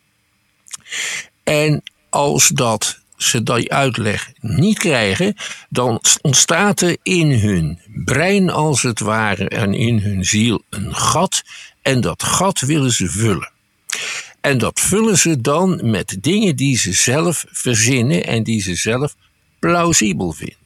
En 1.43 1.83
als 2.09 2.47
dat 2.47 2.98
ze 3.19 3.43
die 3.43 3.73
uitleg 3.73 4.31
niet 4.39 4.77
krijgen, 4.77 5.35
dan 5.69 6.01
ontstaat 6.21 6.81
er 6.81 6.97
in 7.03 7.31
hun 7.31 7.79
brein 8.05 8.49
als 8.49 8.81
het 8.81 8.99
ware 8.99 9.49
en 9.49 9.73
in 9.73 9.99
hun 9.99 10.25
ziel 10.25 10.63
een 10.69 10.95
gat. 10.95 11.43
En 11.81 12.01
dat 12.01 12.23
gat 12.23 12.59
willen 12.59 12.91
ze 12.91 13.09
vullen. 13.09 13.51
En 14.41 14.57
dat 14.57 14.79
vullen 14.79 15.17
ze 15.17 15.41
dan 15.41 15.89
met 15.89 16.17
dingen 16.21 16.55
die 16.55 16.77
ze 16.77 16.93
zelf 16.93 17.45
verzinnen 17.49 18.25
en 18.25 18.43
die 18.43 18.61
ze 18.61 18.75
zelf 18.75 19.15
plausibel 19.59 20.31
vinden. 20.31 20.57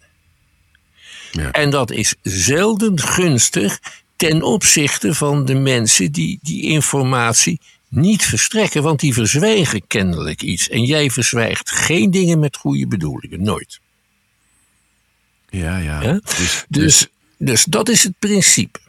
Ja. 1.31 1.51
En 1.51 1.69
dat 1.69 1.91
is 1.91 2.15
zelden 2.21 2.99
gunstig 2.99 3.79
ten 4.15 4.41
opzichte 4.41 5.13
van 5.13 5.45
de 5.45 5.55
mensen 5.55 6.11
die 6.11 6.39
die 6.41 6.63
informatie 6.63 7.59
niet 7.95 8.25
verstrekken, 8.25 8.83
want 8.83 8.99
die 8.99 9.13
verzwijgen 9.13 9.87
kennelijk 9.87 10.41
iets. 10.41 10.69
En 10.69 10.83
jij 10.83 11.09
verzwijgt 11.09 11.71
geen 11.71 12.11
dingen 12.11 12.39
met 12.39 12.57
goede 12.57 12.87
bedoelingen, 12.87 13.43
nooit. 13.43 13.79
Ja, 15.49 15.77
ja. 15.77 16.01
ja? 16.01 16.11
Dus, 16.11 16.37
dus, 16.37 16.65
dus, 16.67 17.07
dus 17.37 17.63
dat 17.63 17.89
is 17.89 18.03
het 18.03 18.13
principe. 18.19 18.79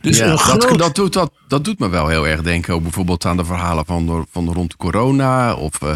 Dus 0.00 0.18
ja, 0.18 0.26
dat, 0.26 0.78
dat, 0.78 0.94
doet, 0.94 1.12
dat, 1.12 1.32
dat 1.48 1.64
doet 1.64 1.78
me 1.78 1.88
wel 1.88 2.08
heel 2.08 2.26
erg 2.26 2.42
denken 2.42 2.74
ook 2.74 2.82
bijvoorbeeld 2.82 3.24
aan 3.24 3.36
de 3.36 3.44
verhalen 3.44 3.86
van, 3.86 4.26
van 4.30 4.52
rond 4.52 4.76
corona 4.76 5.54
of 5.54 5.82
uh, 5.82 5.92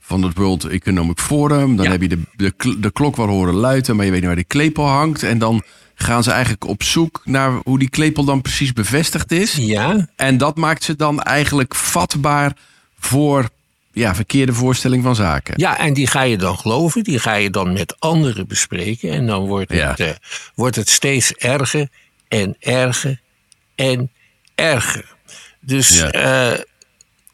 van 0.00 0.22
het 0.22 0.36
World 0.36 0.64
Economic 0.64 1.18
Forum. 1.18 1.76
Dan 1.76 1.86
heb 1.86 2.00
je 2.00 2.08
de, 2.08 2.18
de, 2.36 2.76
de 2.78 2.90
klok 2.92 3.16
wel 3.16 3.26
horen 3.26 3.54
luiden, 3.54 3.96
maar 3.96 4.04
je 4.04 4.10
weet 4.10 4.20
niet 4.20 4.28
waar 4.28 4.38
die 4.38 4.44
klepel 4.44 4.86
hangt. 4.86 5.22
En 5.22 5.38
dan 5.38 5.62
gaan 6.02 6.22
ze 6.22 6.30
eigenlijk 6.30 6.66
op 6.66 6.82
zoek 6.82 7.20
naar 7.24 7.52
hoe 7.64 7.78
die 7.78 7.90
klepel 7.90 8.24
dan 8.24 8.42
precies 8.42 8.72
bevestigd 8.72 9.32
is. 9.32 9.54
Ja. 9.54 10.08
En 10.16 10.38
dat 10.38 10.56
maakt 10.56 10.84
ze 10.84 10.96
dan 10.96 11.22
eigenlijk 11.22 11.74
vatbaar 11.74 12.52
voor 12.98 13.48
ja, 13.92 14.14
verkeerde 14.14 14.52
voorstelling 14.52 15.02
van 15.02 15.14
zaken. 15.14 15.54
Ja, 15.56 15.78
en 15.78 15.94
die 15.94 16.06
ga 16.06 16.22
je 16.22 16.36
dan 16.36 16.58
geloven, 16.58 17.04
die 17.04 17.18
ga 17.18 17.34
je 17.34 17.50
dan 17.50 17.72
met 17.72 17.96
anderen 17.98 18.46
bespreken. 18.46 19.10
En 19.10 19.26
dan 19.26 19.46
wordt 19.46 19.72
het, 19.72 20.00
uh, 20.00 20.08
wordt 20.54 20.76
het 20.76 20.88
steeds 20.88 21.32
erger 21.32 21.88
en 22.28 22.56
erger 22.58 23.20
en 23.74 24.10
erger. 24.54 25.14
Dus. 25.60 25.88
Ja. 25.98 26.52
Uh, 26.52 26.58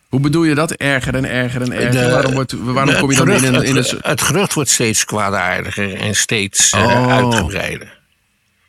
hoe 0.08 0.20
bedoel 0.20 0.44
je 0.44 0.54
dat? 0.54 0.72
Erger 0.72 1.14
en 1.14 1.24
erger 1.24 1.62
en 1.62 1.72
erger? 1.72 2.10
waarom 2.10 2.34
wordt, 2.34 2.52
waarom 2.52 2.94
kom 2.94 3.10
je 3.10 3.16
dan 3.16 3.30
in 3.30 3.54
een... 3.54 3.62
In 3.62 3.76
een... 3.76 3.82
Het, 3.82 3.96
het 4.00 4.22
gerucht 4.22 4.54
wordt 4.54 4.70
steeds 4.70 5.04
kwaadaardiger 5.04 5.94
en 5.94 6.16
steeds 6.16 6.72
uh, 6.72 6.82
oh. 6.82 7.12
uitgebreider. 7.12 7.95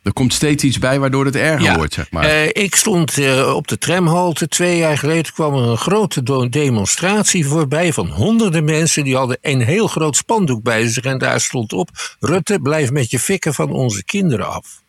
Er 0.08 0.14
komt 0.14 0.32
steeds 0.32 0.64
iets 0.64 0.78
bij 0.78 0.98
waardoor 1.00 1.24
het 1.24 1.36
erger 1.36 1.76
wordt, 1.76 1.94
zeg 1.94 2.10
maar. 2.10 2.24
Uh, 2.24 2.46
ik 2.46 2.74
stond 2.74 3.16
uh, 3.16 3.54
op 3.54 3.68
de 3.68 3.78
tramhalte. 3.78 4.48
Twee 4.48 4.76
jaar 4.76 4.98
geleden 4.98 5.32
kwam 5.32 5.54
er 5.54 5.68
een 5.68 5.76
grote 5.76 6.48
demonstratie 6.48 7.46
voorbij 7.46 7.92
van 7.92 8.08
honderden 8.08 8.64
mensen. 8.64 9.04
Die 9.04 9.16
hadden 9.16 9.38
een 9.40 9.60
heel 9.60 9.86
groot 9.86 10.16
spandoek 10.16 10.62
bij 10.62 10.88
zich. 10.88 11.04
En 11.04 11.18
daar 11.18 11.40
stond 11.40 11.72
op: 11.72 11.90
Rutte, 12.20 12.60
blijf 12.60 12.90
met 12.90 13.10
je 13.10 13.18
fikken 13.18 13.54
van 13.54 13.72
onze 13.72 14.04
kinderen 14.04 14.48
af. 14.48 14.82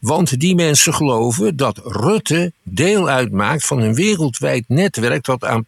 Want 0.00 0.40
die 0.40 0.54
mensen 0.54 0.94
geloven 0.94 1.56
dat 1.56 1.80
Rutte 1.84 2.52
deel 2.62 3.08
uitmaakt 3.08 3.66
van 3.66 3.80
een 3.80 3.94
wereldwijd 3.94 4.64
netwerk 4.68 5.24
dat 5.24 5.44
aan 5.44 5.66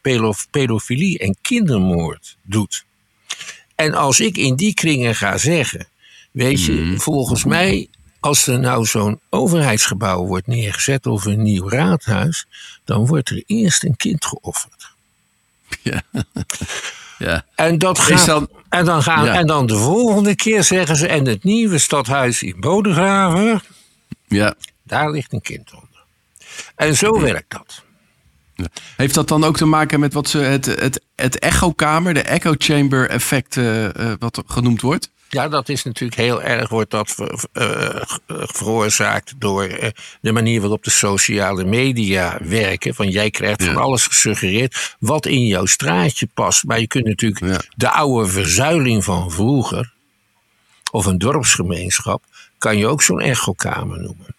pedofilie 0.51 1.19
en 1.19 1.35
kindermoord 1.41 2.37
doet. 2.41 2.85
En 3.75 3.93
als 3.93 4.19
ik 4.19 4.37
in 4.37 4.55
die 4.55 4.73
kringen 4.73 5.15
ga 5.15 5.37
zeggen, 5.37 5.87
weet 6.31 6.65
je, 6.65 6.71
mm. 6.71 6.99
volgens 6.99 7.43
mij 7.43 7.87
als 8.21 8.47
er 8.47 8.59
nou 8.59 8.85
zo'n 8.85 9.19
overheidsgebouw 9.29 10.25
wordt 10.25 10.47
neergezet 10.47 11.05
of 11.05 11.25
een 11.25 11.41
nieuw 11.41 11.69
raadhuis, 11.69 12.47
dan 12.85 13.05
wordt 13.05 13.29
er 13.29 13.43
eerst 13.45 13.83
een 13.83 13.95
kind 13.95 14.25
geofferd. 14.25 14.91
Ja. 15.81 16.01
ja. 17.17 17.45
En, 17.55 17.77
dat 17.77 17.99
gaat, 17.99 18.25
dan, 18.25 18.49
en, 18.69 18.85
dan 18.85 19.03
gaan, 19.03 19.27
en 19.27 19.47
dan 19.47 19.65
de 19.65 19.77
volgende 19.77 20.35
keer 20.35 20.63
zeggen 20.63 20.95
ze, 20.95 21.07
en 21.07 21.25
het 21.25 21.43
nieuwe 21.43 21.77
stadhuis 21.77 22.43
in 22.43 22.59
Bodegraven, 22.59 23.61
ja. 24.27 24.53
daar 24.83 25.11
ligt 25.11 25.33
een 25.33 25.41
kind 25.41 25.73
onder. 25.73 26.03
En 26.75 26.95
zo 26.95 27.19
werkt 27.19 27.51
dat. 27.51 27.83
Heeft 28.97 29.13
dat 29.13 29.27
dan 29.27 29.43
ook 29.43 29.57
te 29.57 29.65
maken 29.65 29.99
met 29.99 30.13
wat 30.13 30.29
ze 30.29 30.37
het, 30.37 30.65
het, 30.65 31.01
het 31.15 31.39
echokamer, 31.39 32.13
de 32.13 32.21
echo 32.21 32.53
chamber 32.57 33.09
effect, 33.09 33.55
uh, 33.55 33.89
wat 34.19 34.43
genoemd 34.45 34.81
wordt? 34.81 35.09
Ja, 35.31 35.47
dat 35.47 35.69
is 35.69 35.83
natuurlijk 35.83 36.21
heel 36.21 36.41
erg, 36.41 36.69
wordt 36.69 36.91
dat 36.91 37.15
uh, 37.53 38.01
veroorzaakt 38.27 39.33
door 39.37 39.67
uh, 39.67 39.89
de 40.21 40.31
manier 40.31 40.61
waarop 40.61 40.83
de 40.83 40.89
sociale 40.89 41.63
media 41.63 42.37
werken. 42.41 42.95
Van 42.95 43.09
jij 43.09 43.29
krijgt 43.29 43.63
van 43.63 43.75
alles 43.75 44.07
gesuggereerd 44.07 44.95
wat 44.99 45.25
in 45.25 45.45
jouw 45.45 45.65
straatje 45.65 46.27
past. 46.33 46.63
Maar 46.63 46.79
je 46.79 46.87
kunt 46.87 47.05
natuurlijk 47.05 47.67
de 47.75 47.89
oude 47.89 48.27
verzuiling 48.27 49.03
van 49.03 49.31
vroeger, 49.31 49.93
of 50.91 51.05
een 51.05 51.17
dorpsgemeenschap, 51.17 52.23
kan 52.57 52.77
je 52.77 52.87
ook 52.87 53.01
zo'n 53.01 53.21
echokamer 53.21 53.99
noemen. 54.01 54.35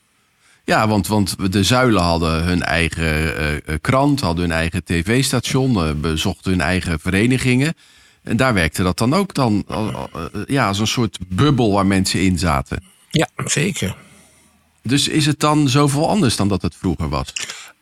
Ja, 0.64 0.88
want, 0.88 1.06
want 1.06 1.52
de 1.52 1.64
zuilen 1.64 2.02
hadden 2.02 2.44
hun 2.44 2.62
eigen 2.62 3.80
krant, 3.80 4.20
hadden 4.20 4.44
hun 4.44 4.52
eigen 4.52 4.84
tv-station, 4.84 6.00
bezochten 6.00 6.50
hun 6.50 6.60
eigen 6.60 7.00
verenigingen. 7.00 7.74
En 8.22 8.36
daar 8.36 8.54
werkte 8.54 8.82
dat 8.82 8.98
dan 8.98 9.14
ook 9.14 9.34
dan 9.34 9.64
ja, 10.46 10.68
als 10.68 10.78
een 10.78 10.86
soort 10.86 11.18
bubbel 11.28 11.72
waar 11.72 11.86
mensen 11.86 12.20
in 12.20 12.38
zaten. 12.38 12.82
Ja, 13.10 13.28
zeker. 13.44 13.96
Dus 14.82 15.08
is 15.08 15.26
het 15.26 15.40
dan 15.40 15.68
zoveel 15.68 16.08
anders 16.08 16.36
dan 16.36 16.48
dat 16.48 16.62
het 16.62 16.74
vroeger 16.76 17.08
was? 17.08 17.32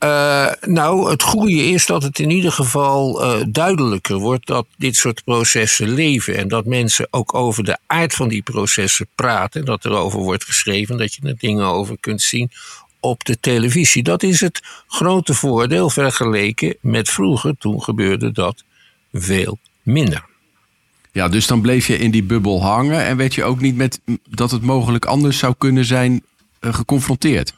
Uh, 0.05 0.53
nou, 0.61 1.11
het 1.11 1.23
goede 1.23 1.65
is 1.65 1.87
dat 1.87 2.03
het 2.03 2.19
in 2.19 2.31
ieder 2.31 2.53
geval 2.53 3.25
uh, 3.25 3.45
duidelijker 3.49 4.19
wordt 4.19 4.47
dat 4.47 4.67
dit 4.77 4.97
soort 4.97 5.25
processen 5.25 5.89
leven. 5.89 6.37
En 6.37 6.49
dat 6.49 6.65
mensen 6.65 7.07
ook 7.11 7.35
over 7.35 7.65
de 7.65 7.79
aard 7.87 8.15
van 8.15 8.29
die 8.29 8.43
processen 8.43 9.07
praten. 9.15 9.65
Dat 9.65 9.85
er 9.85 9.93
over 9.93 10.21
wordt 10.21 10.45
geschreven, 10.45 10.99
dat 10.99 11.15
je 11.15 11.29
er 11.29 11.37
dingen 11.39 11.67
over 11.67 11.97
kunt 12.01 12.23
zien 12.23 12.51
op 13.01 13.25
de 13.25 13.41
televisie. 13.41 14.03
Dat 14.03 14.23
is 14.23 14.41
het 14.41 14.61
grote 14.87 15.35
voordeel 15.35 15.91
vergeleken 15.91 16.77
met 16.81 17.09
vroeger. 17.09 17.57
Toen 17.59 17.83
gebeurde 17.83 18.33
dat 18.33 18.65
veel 19.13 19.59
minder. 19.83 20.29
Ja, 21.13 21.29
dus 21.29 21.47
dan 21.47 21.61
bleef 21.61 21.87
je 21.87 21.99
in 21.99 22.11
die 22.11 22.23
bubbel 22.23 22.63
hangen 22.63 23.05
en 23.05 23.17
werd 23.17 23.35
je 23.35 23.45
ook 23.45 23.61
niet 23.61 23.77
met 23.77 24.01
dat 24.29 24.51
het 24.51 24.63
mogelijk 24.63 25.05
anders 25.05 25.39
zou 25.39 25.55
kunnen 25.59 25.85
zijn 25.85 26.23
uh, 26.61 26.75
geconfronteerd? 26.75 27.55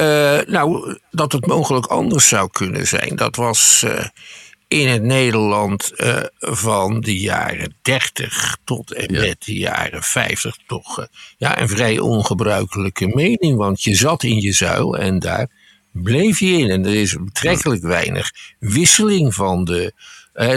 Uh, 0.00 0.38
nou, 0.46 0.98
dat 1.10 1.32
het 1.32 1.46
mogelijk 1.46 1.86
anders 1.86 2.28
zou 2.28 2.48
kunnen 2.52 2.86
zijn, 2.86 3.16
dat 3.16 3.36
was 3.36 3.82
uh, 3.86 4.04
in 4.68 4.88
het 4.88 5.02
Nederland 5.02 5.92
van 6.38 7.00
de 7.00 7.18
jaren 7.18 7.74
30 7.82 8.56
tot 8.64 8.92
en 8.92 9.12
met 9.12 9.44
de 9.44 9.54
jaren 9.54 10.02
50 10.02 10.56
toch 10.66 11.06
ja, 11.36 11.60
een 11.60 11.68
vrij 11.68 11.98
ongebruikelijke 11.98 13.06
mening. 13.06 13.56
Want 13.56 13.82
je 13.82 13.94
zat 13.94 14.22
in 14.22 14.40
je 14.40 14.52
zuil 14.52 14.98
en 14.98 15.18
daar 15.18 15.48
bleef 15.92 16.40
je 16.40 16.50
in. 16.50 16.70
En 16.70 16.84
er 16.84 16.94
is 16.94 17.16
betrekkelijk 17.24 17.82
weinig 17.82 18.30
wisseling 18.58 19.34
van 19.34 19.64
de 19.64 19.92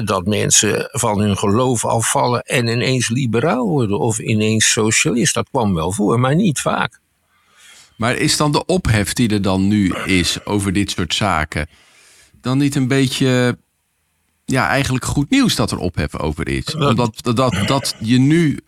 dat 0.04 0.26
mensen 0.26 0.90
van 0.92 1.20
hun 1.20 1.38
geloof 1.38 1.86
afvallen 1.86 2.42
en 2.42 2.68
ineens 2.68 3.10
liberaal 3.10 3.68
worden 3.68 4.00
of 4.00 4.20
ineens 4.20 4.72
socialist. 4.72 5.34
Dat 5.34 5.50
kwam 5.50 5.74
wel 5.74 5.92
voor, 5.92 6.20
maar 6.20 6.36
niet 6.36 6.60
vaak. 6.60 7.00
Maar 7.98 8.16
is 8.16 8.38
dan 8.38 8.52
de 8.52 8.66
ophef 8.66 9.14
die 9.14 9.30
er 9.30 9.42
dan 9.42 9.68
nu 9.68 9.94
is 10.06 10.46
over 10.46 10.74
dit 10.74 10.92
soort 10.92 11.14
zaken 11.14 11.68
dan 12.42 12.58
niet 12.58 12.76
een 12.76 12.88
beetje 12.88 13.58
ja, 14.46 14.68
eigenlijk 14.68 15.06
goed 15.06 15.30
nieuws 15.30 15.56
dat 15.56 15.72
er 15.72 15.78
ophef 15.78 16.20
over 16.20 16.48
is? 16.48 16.76
Omdat 16.76 17.36
dat, 17.36 17.56
dat 17.66 17.96
je 18.00 18.20
nu 18.20 18.60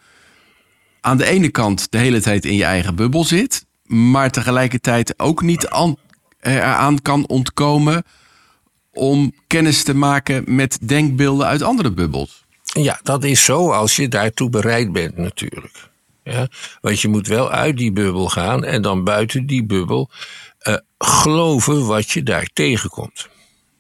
aan 1.02 1.18
de 1.18 1.26
ene 1.26 1.50
kant 1.50 1.92
de 1.92 1.98
hele 1.98 2.22
tijd 2.22 2.46
in 2.46 2.56
je 2.56 2.64
eigen 2.64 2.96
bubbel 2.96 3.24
zit, 3.24 3.66
maar 3.84 4.32
tegelijkertijd 4.32 5.20
ook 5.20 5.42
niet 5.42 5.68
aan, 5.68 5.96
eraan 6.40 7.02
kan 7.02 7.28
ontkomen 7.28 8.04
om 8.94 9.34
kennis 9.48 9.84
te 9.84 9.94
maken 9.94 10.44
met 10.56 10.78
denkbeelden 10.82 11.48
uit 11.48 11.62
andere 11.62 11.92
bubbels. 11.92 12.46
Ja, 12.64 13.00
dat 13.04 13.24
is 13.24 13.44
zo 13.44 13.72
als 13.72 13.96
je 13.96 14.08
daartoe 14.08 14.50
bereid 14.50 14.92
bent 14.92 15.18
natuurlijk. 15.18 15.92
Ja, 16.24 16.48
want 16.82 17.02
je 17.02 17.08
moet 17.08 17.28
wel 17.28 17.52
uit 17.52 17.78
die 17.78 17.92
bubbel 17.92 18.30
gaan 18.30 18.64
en 18.64 18.82
dan 18.82 19.04
buiten 19.04 19.46
die 19.46 19.66
bubbel 19.66 20.10
uh, 20.68 20.76
geloven 20.98 21.86
wat 21.86 22.12
je 22.12 22.24
daar 22.24 22.50
tegenkomt. 22.54 23.28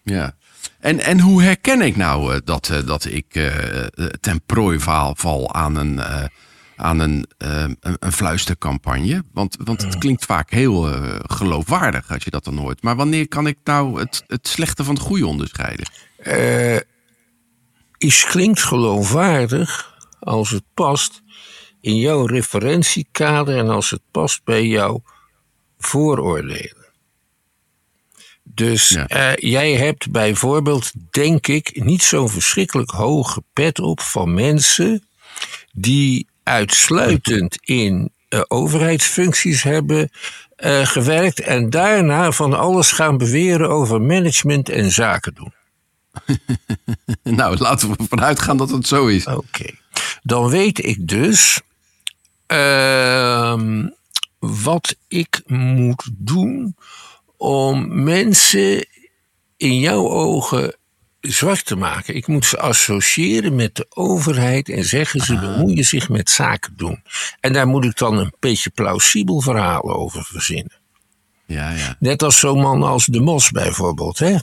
Ja. 0.04 0.36
En, 0.80 1.00
en 1.00 1.20
hoe 1.20 1.44
herken 1.44 1.82
ik 1.82 1.96
nou 1.96 2.34
uh, 2.34 2.40
dat, 2.44 2.70
uh, 2.72 2.88
dat 2.88 3.06
ik 3.06 3.52
ten 4.20 4.42
prooi 4.46 4.80
val 4.80 5.54
aan 5.54 5.76
een 5.76 6.00
aan 6.76 7.00
een, 7.00 7.26
uh, 7.38 7.66
een, 7.80 8.12
fluistercampagne? 8.12 9.24
Want, 9.34 9.58
want 9.64 9.82
het 9.82 9.98
klinkt 9.98 10.26
vaak 10.26 10.52
heel 10.52 10.90
uh, 10.90 11.20
geloofwaardig 11.22 12.12
als 12.12 12.24
je 12.24 12.30
dat 12.30 12.44
dan 12.44 12.58
hoort. 12.58 12.82
Maar 12.84 12.96
wanneer 12.96 13.28
kan 13.28 13.48
ik 13.48 13.58
nou 13.64 14.00
het, 14.00 14.24
het 14.28 14.48
slechte 14.48 14.84
van 14.84 14.94
het 14.96 15.04
goede 15.04 15.28
onderscheiden? 15.28 15.86
Uh, 16.24 16.78
iets 17.98 18.26
klinkt 18.26 18.64
geloofwaardig 18.64 19.98
als 20.20 20.50
het 20.50 20.64
past 20.74 21.22
in 21.82 21.96
jouw 21.96 22.26
referentiekader 22.26 23.58
en 23.58 23.70
als 23.70 23.90
het 23.90 24.02
past 24.12 24.44
bij 24.44 24.68
jouw 24.68 25.04
vooroordelen. 25.78 26.82
Dus 28.44 28.90
Ja. 28.90 29.08
eh, 29.08 29.52
jij 29.52 29.74
hebt 29.74 30.12
bijvoorbeeld, 30.12 30.92
denk 31.12 31.48
ik, 31.48 31.84
niet 31.84 32.04
zo'n 32.04 32.30
verschrikkelijk 32.30 32.92
hoge 32.92 33.44
pet 33.54 33.80
op 33.80 34.02
van 34.02 34.34
mensen 34.34 35.08
die 35.72 36.28
uitsluitend 36.44 37.58
in 37.62 38.12
eh, 38.30 38.42
overheidsfuncties 38.48 39.64
hebben 39.64 40.10
eh, 40.56 40.86
gewerkt 40.86 41.40
en 41.40 41.70
daarna 41.70 42.32
van 42.32 42.54
alles 42.54 42.92
gaan 42.92 43.18
beweren 43.18 43.70
over 43.70 44.02
management 44.02 44.70
en 44.70 44.92
zaken 44.92 45.34
doen. 45.34 45.54
Nou, 47.24 47.58
laten 47.58 47.90
we 47.90 48.04
vanuit 48.10 48.40
gaan 48.40 48.58
dat 48.58 48.70
het 48.70 48.88
zo 48.88 49.08
is. 49.08 49.28
Oké. 49.28 49.66
Dan 50.22 50.50
weet 50.50 50.86
ik 50.86 51.08
dus 51.08 51.62
ehm, 52.46 53.88
wat 54.40 54.96
ik 55.08 55.42
moet 55.46 56.10
doen 56.14 56.76
om 57.38 58.04
mensen 58.04 58.88
in 59.58 59.80
jouw 59.80 60.10
ogen 60.10 60.76
zwart 61.32 61.66
te 61.66 61.76
maken. 61.76 62.16
Ik 62.16 62.28
moet 62.28 62.46
ze 62.46 62.58
associëren 62.60 63.56
met 63.56 63.76
de 63.76 63.86
overheid 63.90 64.70
en 64.70 64.84
zeggen 64.84 65.20
ze 65.20 65.40
bemoeien 65.40 65.84
zich 65.84 66.10
met 66.10 66.30
zaken 66.30 66.74
doen. 66.78 67.04
En 67.40 67.54
daar 67.54 67.68
moet 67.68 67.86
ik 67.86 67.98
dan 67.98 68.18
een 68.18 68.34
beetje 68.40 68.70
plausibel 68.70 69.42
verhaal 69.42 69.94
over 69.96 70.24
verzinnen. 70.24 70.72
Ja, 71.46 71.70
ja. 71.72 71.96
Net 72.00 72.24
als 72.24 72.40
zo'n 72.40 72.60
man 72.62 72.84
als 72.84 73.06
De 73.06 73.20
Mos 73.20 73.52
bijvoorbeeld. 73.52 74.20
Hè? 74.20 74.36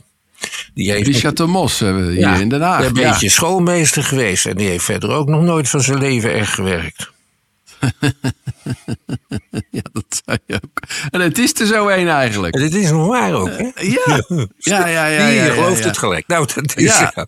Die 0.75 0.91
heeft 0.91 1.07
Richard 1.07 1.37
de 1.37 1.47
Mos 1.47 1.79
hebben 1.79 2.07
we 2.07 2.13
hier 2.13 2.41
in 2.41 2.49
Den 2.49 2.61
Haag. 2.61 2.85
Een 2.87 2.95
Ja. 2.95 3.11
beetje 3.11 3.29
schoolmeester 3.29 4.05
geweest. 4.05 4.47
En 4.47 4.57
die 4.57 4.69
heeft 4.69 4.85
verder 4.85 5.11
ook 5.11 5.29
nog 5.29 5.43
nooit 5.43 5.69
van 5.69 5.81
zijn 5.81 5.99
leven 5.99 6.33
echt 6.35 6.53
gewerkt. 6.53 7.11
ja, 9.71 9.83
dat 9.93 10.23
zou 10.25 10.39
je 10.47 10.55
ook. 10.55 10.81
En 11.11 11.21
het 11.21 11.39
is 11.39 11.61
er 11.61 11.67
zo 11.67 11.89
een 11.89 12.09
eigenlijk. 12.09 12.55
En 12.55 12.61
dit 12.61 12.75
is 12.75 12.91
nog 12.91 13.07
waar 13.07 13.33
ook, 13.33 13.49
hè? 13.49 13.71
Ja, 13.75 14.25
ja, 14.59 14.87
ja, 14.87 15.07
ja. 15.07 15.27
ja, 15.27 15.53
gelooft 15.53 15.85
het 15.85 15.99
gelijk. 15.99 16.27
Nou, 16.27 16.47
dat 16.55 16.77
is... 16.77 16.99
Ja. 16.99 17.27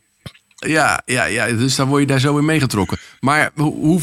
Ja. 0.67 1.03
Ja, 1.05 1.25
ja, 1.25 1.47
dus 1.47 1.77
dan 1.77 1.89
word 1.89 2.01
je 2.01 2.07
daar 2.07 2.21
zo 2.21 2.39
in 2.39 2.45
meegetrokken. 2.45 2.99
Maar 3.21 3.51
hoe, 3.55 3.75
hoe- 3.75 4.01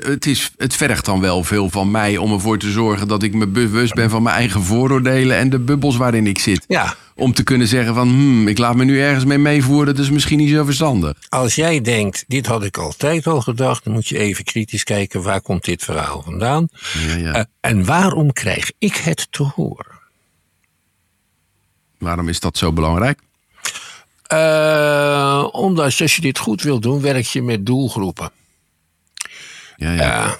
het, 0.00 0.26
is, 0.26 0.50
het 0.56 0.74
vergt 0.74 1.04
dan 1.04 1.20
wel 1.20 1.44
veel 1.44 1.70
van 1.70 1.90
mij 1.90 2.16
om 2.16 2.32
ervoor 2.32 2.58
te 2.58 2.70
zorgen 2.70 3.08
dat 3.08 3.22
ik 3.22 3.34
me 3.34 3.46
bewust 3.46 3.94
ben 3.94 4.10
van 4.10 4.22
mijn 4.22 4.36
eigen 4.36 4.62
vooroordelen 4.62 5.36
en 5.36 5.50
de 5.50 5.58
bubbels 5.58 5.96
waarin 5.96 6.26
ik 6.26 6.38
zit. 6.38 6.64
Ja, 6.68 6.94
Om 7.14 7.32
te 7.32 7.42
kunnen 7.42 7.66
zeggen 7.68 7.94
van, 7.94 8.08
hmm, 8.08 8.48
ik 8.48 8.58
laat 8.58 8.76
me 8.76 8.84
nu 8.84 9.00
ergens 9.00 9.24
mee 9.24 9.38
meevoeren, 9.38 9.94
dat 9.94 10.04
is 10.04 10.10
misschien 10.10 10.38
niet 10.38 10.50
zo 10.50 10.64
verstandig. 10.64 11.16
als 11.28 11.54
jij 11.54 11.80
denkt, 11.80 12.24
dit 12.26 12.46
had 12.46 12.64
ik 12.64 12.76
altijd 12.78 13.26
al 13.26 13.40
gedacht... 13.40 13.84
dan 13.84 13.92
moet 13.92 14.08
je 14.08 14.18
even 14.18 14.44
kritisch 14.44 14.84
kijken, 14.84 15.22
waar 15.22 15.40
komt 15.40 15.64
dit 15.64 15.84
verhaal 15.84 16.22
vandaan? 16.22 16.68
Ja, 17.08 17.16
ja. 17.16 17.32
Eh, 17.32 17.44
en 17.60 17.84
waarom 17.84 18.32
krijg 18.32 18.70
ik 18.78 18.96
het 18.96 19.26
te 19.30 19.42
horen? 19.42 19.98
Waarom 21.98 22.28
is 22.28 22.40
dat 22.40 22.58
zo 22.58 22.72
belangrijk? 22.72 23.20
Eh, 24.30 25.46
omdat 25.52 25.84
als 26.00 26.16
je 26.16 26.20
dit 26.22 26.38
goed 26.38 26.62
wil 26.62 26.80
doen, 26.80 27.00
werk 27.00 27.24
je 27.26 27.42
met 27.42 27.66
doelgroepen. 27.66 28.30
Ja, 29.76 29.92
ja. 29.92 30.02
Ja, 30.02 30.38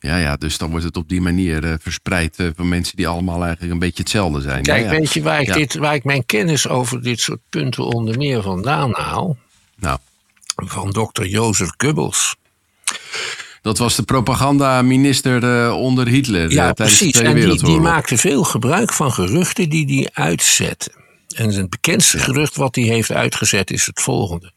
Ja, 0.00 0.16
ja, 0.16 0.36
dus 0.36 0.58
dan 0.58 0.70
wordt 0.70 0.84
het 0.84 0.96
op 0.96 1.08
die 1.08 1.20
manier 1.20 1.64
eh, 1.64 1.74
verspreid 1.80 2.38
eh, 2.38 2.46
van 2.56 2.68
mensen 2.68 2.96
die 2.96 3.08
allemaal 3.08 3.42
eigenlijk 3.42 3.72
een 3.72 3.78
beetje 3.78 4.02
hetzelfde 4.02 4.40
zijn. 4.40 4.62
Kijk, 4.62 4.84
ja. 4.84 4.90
weet 4.90 5.12
je 5.12 5.22
waar 5.22 5.40
ik, 5.40 5.46
Ja. 5.46 5.54
dit, 5.54 5.74
waar 5.74 5.94
ik 5.94 6.04
mijn 6.04 6.26
kennis 6.26 6.68
over 6.68 7.02
dit 7.02 7.20
soort 7.20 7.40
punten 7.48 7.84
onder 7.86 8.16
meer 8.18 8.42
vandaan 8.42 8.90
haal? 8.94 9.36
Nou, 9.76 9.98
Van 10.56 10.90
dokter 10.90 11.26
Jozef 11.26 11.70
Goebbels. 11.76 12.36
dat 13.62 13.78
was 13.78 13.94
de 13.96 14.02
propagandaminister 14.02 15.64
eh, 15.66 15.74
onder 15.76 16.06
Hitler 16.08 16.44
eh, 16.48 16.50
Ja, 16.50 16.72
tijdens 16.72 16.98
precies. 16.98 17.12
de 17.12 17.18
Tweede 17.18 17.28
En 17.28 17.34
die, 17.34 17.44
die 17.48 17.58
Wereldoorlog. 17.60 17.92
maakte 17.94 18.16
veel 18.18 18.44
gebruik 18.44 18.92
van 18.92 19.12
geruchten 19.12 19.68
die 19.68 19.84
hij 20.12 20.24
uitzette. 20.24 20.90
En 21.38 21.52
het 21.52 21.70
bekendste 21.70 22.18
gerucht 22.18 22.56
wat 22.56 22.74
hij 22.74 22.84
heeft 22.84 23.10
uitgezet 23.10 23.70
is 23.70 23.86
het 23.86 24.00
volgende. 24.00 24.52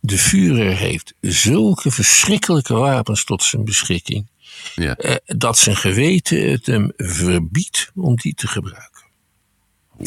De 0.00 0.18
Führer 0.18 0.76
heeft 0.76 1.14
zulke 1.20 1.90
verschrikkelijke 1.90 2.74
wapens 2.74 3.24
tot 3.24 3.42
zijn 3.42 3.64
beschikking... 3.64 4.28
Ja. 4.74 4.96
eh, 4.96 5.14
dat 5.24 5.58
zijn 5.58 5.76
geweten 5.76 6.50
het 6.50 6.66
hem 6.66 6.92
verbiedt 6.96 7.90
om 7.94 8.16
die 8.16 8.34
te 8.34 8.46
gebruiken. 8.46 9.02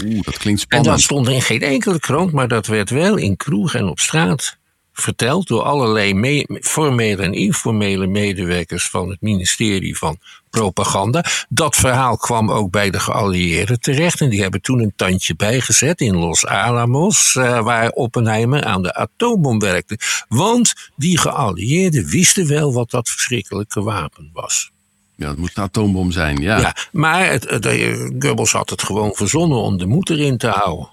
Oeh, 0.03 0.23
dat 0.23 0.37
klinkt 0.37 0.59
En 0.61 0.65
spannend. 0.67 0.89
dat 0.89 1.01
stond 1.01 1.27
in 1.27 1.41
geen 1.41 1.61
enkele 1.61 1.99
krant, 1.99 2.31
maar 2.31 2.47
dat 2.47 2.67
werd 2.67 2.89
wel 2.89 3.17
in 3.17 3.37
kroeg 3.37 3.73
en 3.73 3.85
op 3.85 3.99
straat 3.99 4.57
verteld 4.93 5.47
door 5.47 5.61
allerlei 5.61 6.13
me- 6.13 6.59
formele 6.61 7.23
en 7.23 7.33
informele 7.33 8.07
medewerkers 8.07 8.89
van 8.89 9.09
het 9.09 9.21
ministerie 9.21 9.97
van 9.97 10.17
Propaganda. 10.49 11.25
Dat 11.49 11.75
verhaal 11.75 12.17
kwam 12.17 12.51
ook 12.51 12.71
bij 12.71 12.89
de 12.89 12.99
geallieerden 12.99 13.79
terecht 13.79 14.21
en 14.21 14.29
die 14.29 14.41
hebben 14.41 14.61
toen 14.61 14.79
een 14.79 14.93
tandje 14.95 15.35
bijgezet 15.35 16.01
in 16.01 16.15
Los 16.15 16.45
Alamos, 16.45 17.35
eh, 17.35 17.59
waar 17.59 17.89
Oppenheimer 17.89 18.63
aan 18.63 18.81
de 18.81 18.93
atoombom 18.93 19.59
werkte. 19.59 19.97
Want 20.27 20.73
die 20.95 21.17
geallieerden 21.17 22.05
wisten 22.05 22.47
wel 22.47 22.73
wat 22.73 22.89
dat 22.89 23.09
verschrikkelijke 23.09 23.83
wapen 23.83 24.29
was. 24.33 24.71
Ja, 25.15 25.27
het 25.29 25.37
moest 25.37 25.57
een 25.57 25.63
atoombom 25.63 26.11
zijn, 26.11 26.37
ja. 26.37 26.59
Ja, 26.59 26.75
maar 26.91 27.29
het, 27.31 27.49
het, 27.49 27.65
eh, 27.65 28.09
Goebbels 28.19 28.51
had 28.51 28.69
het 28.69 28.83
gewoon 28.83 29.13
verzonnen 29.13 29.57
om 29.57 29.77
de 29.77 29.85
moed 29.85 30.09
erin 30.09 30.37
te 30.37 30.47
houden. 30.47 30.89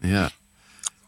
Ja. 0.00 0.30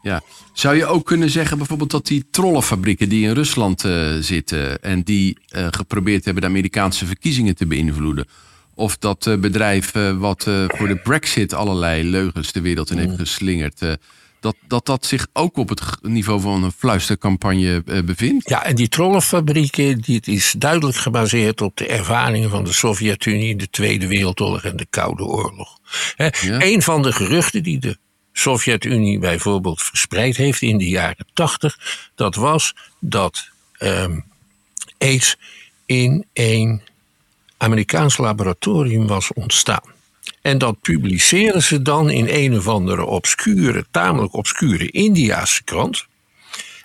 Ja. 0.05 0.21
Zou 0.53 0.75
je 0.75 0.85
ook 0.85 1.05
kunnen 1.05 1.29
zeggen 1.29 1.57
bijvoorbeeld 1.57 1.91
dat 1.91 2.05
die 2.05 2.25
trollenfabrieken 2.31 3.09
die 3.09 3.27
in 3.27 3.33
Rusland 3.33 3.83
eh, 3.83 4.15
zitten 4.19 4.81
en 4.81 5.01
die 5.01 5.37
eh, 5.47 5.67
geprobeerd 5.69 6.25
hebben 6.25 6.43
de 6.43 6.49
Amerikaanse 6.49 7.05
verkiezingen 7.05 7.55
te 7.55 7.65
beïnvloeden, 7.65 8.27
of 8.75 8.97
dat 8.97 9.27
eh, 9.27 9.37
bedrijf 9.37 9.91
wat 10.17 10.43
voor 10.67 10.87
de 10.87 10.99
Brexit 11.03 11.53
allerlei 11.53 12.03
leugens 12.03 12.51
de 12.51 12.61
wereld 12.61 12.91
in 12.91 12.97
heeft 12.97 13.15
geslingerd, 13.15 13.81
eh, 13.81 13.93
dat, 14.39 14.55
dat 14.67 14.85
dat 14.85 15.05
zich 15.05 15.27
ook 15.33 15.57
op 15.57 15.69
het 15.69 15.81
niveau 16.01 16.41
van 16.41 16.63
een 16.63 16.71
fluistercampagne 16.71 17.83
bevindt? 18.05 18.49
Ja, 18.49 18.65
en 18.65 18.75
die 18.75 18.87
trollenfabrieken, 18.87 20.01
dit 20.01 20.27
is 20.27 20.53
duidelijk 20.57 20.97
gebaseerd 20.97 21.61
op 21.61 21.77
de 21.77 21.87
ervaringen 21.87 22.49
van 22.49 22.63
de 22.63 22.73
Sovjet-Unie 22.73 23.55
de 23.55 23.69
Tweede 23.69 24.07
Wereldoorlog 24.07 24.63
en 24.63 24.75
de 24.75 24.87
Koude 24.89 25.23
Oorlog. 25.23 25.79
Ja. 26.15 26.31
Een 26.41 26.81
van 26.81 27.01
de 27.01 27.11
geruchten 27.11 27.63
die 27.63 27.79
de 27.79 27.97
Sovjet-Unie 28.37 29.19
bijvoorbeeld 29.19 29.81
verspreid 29.81 30.37
heeft 30.37 30.61
in 30.61 30.77
de 30.77 30.89
jaren 30.89 31.27
tachtig, 31.33 31.79
dat 32.15 32.35
was 32.35 32.75
dat 32.99 33.49
ehm 33.77 34.19
aids 34.97 35.37
in 35.85 36.25
een 36.33 36.81
Amerikaans 37.57 38.17
laboratorium 38.17 39.07
was 39.07 39.33
ontstaan. 39.33 39.93
En 40.41 40.57
dat 40.57 40.81
publiceren 40.81 41.63
ze 41.63 41.81
dan 41.81 42.09
in 42.09 42.27
een 42.29 42.57
of 42.57 42.67
andere 42.67 43.05
obscure, 43.05 43.85
tamelijk 43.91 44.33
obscure 44.33 44.91
Indiaanse 44.91 45.63
krant. 45.63 46.05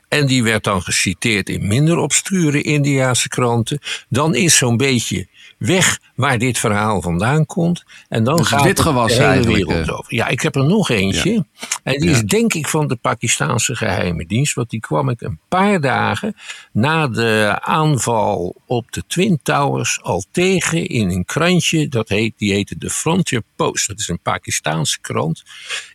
En 0.08 0.26
die 0.26 0.42
werd 0.42 0.64
dan 0.64 0.82
geciteerd 0.82 1.48
in 1.48 1.66
minder 1.66 1.96
obscure 1.96 2.62
Indiaanse 2.62 3.28
kranten. 3.28 3.78
Dan 4.08 4.34
is 4.34 4.56
zo'n 4.56 4.76
beetje 4.76 5.28
weg 5.60 5.98
waar 6.14 6.38
dit 6.38 6.58
verhaal 6.58 7.02
vandaan 7.02 7.46
komt. 7.46 7.84
En 8.08 8.24
dan 8.24 8.36
Dus 8.36 8.46
gaat 8.46 8.62
witgewas 8.62 9.12
het 9.12 9.20
de 9.20 9.26
hele 9.26 9.46
wereld 9.46 9.88
eh. 9.88 9.98
over. 9.98 10.14
Ja, 10.14 10.28
ik 10.28 10.40
heb 10.40 10.54
er 10.54 10.64
nog 10.64 10.90
eentje. 10.90 11.44
En 11.82 12.00
die 12.00 12.08
Ja. 12.08 12.14
is 12.16 12.22
denk 12.22 12.54
ik 12.54 12.68
van 12.68 12.88
de 12.88 12.96
Pakistanse 12.96 13.76
geheime 13.76 14.26
dienst. 14.26 14.54
Want 14.54 14.70
die 14.70 14.80
kwam 14.80 15.08
ik 15.08 15.20
een 15.20 15.38
paar 15.48 15.80
dagen 15.80 16.36
na 16.72 17.08
de 17.08 17.58
aanval 17.60 18.54
op 18.66 18.92
de 18.92 19.02
Twin 19.06 19.40
Towers 19.42 20.02
al 20.02 20.24
tegen 20.30 20.86
in 20.86 21.10
een 21.10 21.24
krantje. 21.24 21.88
Dat 21.88 22.08
heet, 22.08 22.32
die 22.36 22.52
heette 22.52 22.78
de 22.78 22.90
Frontier 22.90 23.42
Post. 23.56 23.88
Dat 23.88 23.98
is 23.98 24.08
een 24.08 24.20
Pakistaanse 24.20 25.00
krant 25.00 25.42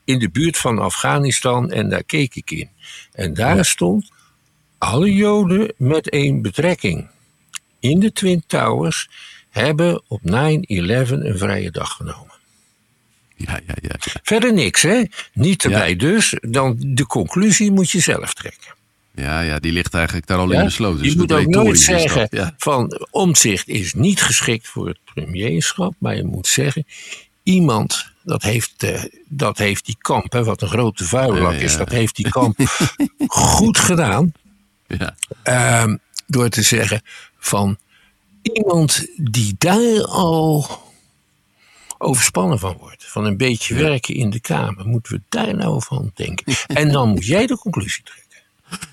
in 0.03 0.19
de 0.19 0.29
buurt 0.29 0.57
van 0.57 0.79
Afghanistan. 0.79 1.71
En 1.71 1.89
daar 1.89 2.03
keek 2.03 2.35
ik 2.35 2.51
in. 2.51 2.69
En 3.11 3.33
daar 3.33 3.65
stond 3.65 4.11
alle 4.77 5.13
Joden 5.13 5.73
met 5.77 6.09
één 6.09 6.41
betrekking 6.41 7.07
in 7.79 7.99
de 7.99 8.11
Twin 8.11 8.43
Towers 8.47 9.09
hebben 9.59 10.01
op 10.07 10.21
9-11 10.21 10.27
een 10.27 11.37
vrije 11.37 11.71
dag 11.71 11.91
genomen. 11.91 12.33
Ja, 13.35 13.59
ja, 13.67 13.73
ja. 13.81 13.95
ja. 13.99 14.19
Verder 14.23 14.53
niks, 14.53 14.81
hè? 14.81 15.03
Niet 15.33 15.63
erbij 15.63 15.89
Ja. 15.89 15.95
dus. 15.95 16.37
Dan 16.41 16.75
de 16.79 17.05
conclusie 17.05 17.71
moet 17.71 17.91
je 17.91 17.99
zelf 17.99 18.33
trekken. 18.33 18.73
Ja, 19.15 19.41
ja, 19.41 19.59
die 19.59 19.71
ligt 19.71 19.93
eigenlijk 19.93 20.27
daar 20.27 20.37
al 20.37 20.51
Ja? 20.51 20.59
in 20.59 20.65
besloten. 20.65 20.97
je 20.97 21.03
Dus 21.03 21.15
moet 21.15 21.27
dat 21.29 21.39
ook 21.39 21.47
nooit 21.47 21.67
dat, 21.67 21.77
zeggen 21.77 22.53
van 22.57 23.07
omzicht 23.11 23.67
is 23.67 23.93
niet 23.93 24.21
geschikt 24.21 24.67
voor 24.67 24.87
het 24.87 24.97
premierschap. 25.13 25.93
Maar 25.97 26.15
je 26.15 26.23
moet 26.23 26.47
zeggen, 26.47 26.85
iemand, 27.43 28.11
dat 28.23 28.41
heeft, 28.43 28.83
eh, 28.83 29.03
dat 29.27 29.57
heeft 29.57 29.85
die 29.85 29.97
kamp, 29.99 30.31
hè, 30.31 30.43
wat 30.43 30.61
een 30.61 30.67
grote 30.67 31.03
vuillak 31.03 31.53
Ja, 31.53 31.59
is, 31.59 31.77
dat 31.77 31.89
heeft 31.89 32.15
die 32.15 32.29
kamp 32.29 32.59
goed 33.27 33.77
gedaan. 33.77 34.33
Ja. 34.87 35.15
Ehm, 35.43 35.95
door 36.27 36.49
te 36.49 36.61
zeggen 36.61 37.01
van 37.39 37.77
iemand 38.53 39.05
die 39.17 39.55
daar 39.57 40.03
al 40.05 40.67
overspannen 41.97 42.59
van 42.59 42.77
wordt. 42.79 43.05
Van 43.07 43.25
een 43.25 43.37
beetje 43.37 43.75
werken 43.75 44.15
in 44.15 44.29
de 44.29 44.39
Kamer. 44.39 44.85
Moeten 44.87 45.13
we 45.13 45.21
daar 45.29 45.55
nou 45.55 45.81
van 45.83 46.11
denken? 46.15 46.55
En 46.67 46.91
dan 46.91 47.09
moet 47.09 47.25
jij 47.25 47.45
de 47.47 47.57
conclusie 47.57 48.03
trekken. 48.03 48.23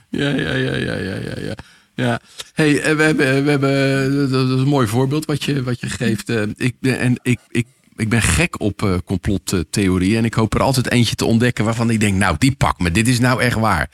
Ja, 0.09 0.29
ja, 0.29 0.55
ja, 0.55 0.77
ja, 0.77 0.95
ja, 0.97 1.17
ja. 1.17 1.41
ja. 1.41 1.55
Ja, 1.95 2.21
hey, 2.55 2.81
eh, 2.83 2.97
we 2.97 3.03
hebben, 3.03 3.45
we 3.45 3.51
hebben, 3.51 4.31
dat 4.31 4.49
is 4.49 4.61
een 4.61 4.69
mooi 4.69 4.87
voorbeeld 4.87 5.25
wat 5.25 5.45
je, 5.45 5.63
wat 5.63 5.81
je 5.81 5.89
geeft. 5.89 6.29
Eh, 6.29 6.43
Ik, 6.57 6.75
ben- 6.81 6.99
en 6.99 7.19
ik, 7.23 7.39
ik 7.49 7.67
ik 7.97 8.09
ben 8.09 8.23
gek 8.23 8.61
op 8.61 8.83
uh, 8.83 8.95
complottheorieën. 9.05 10.17
En 10.19 10.25
ik 10.25 10.35
hoop 10.35 10.55
er 10.55 10.63
altijd 10.63 10.91
eentje 10.91 11.15
te 11.15 11.25
ontdekken 11.25 11.65
waarvan 11.65 11.91
ik 11.91 12.01
denk, 12.01 12.17
nou, 12.17 12.37
die 12.39 12.53
pak 12.53 12.79
me. 12.79 12.91
Dit 12.91 13.09
is 13.09 13.19
nou 13.21 13.43
echt 13.43 13.57
waar. 13.57 13.91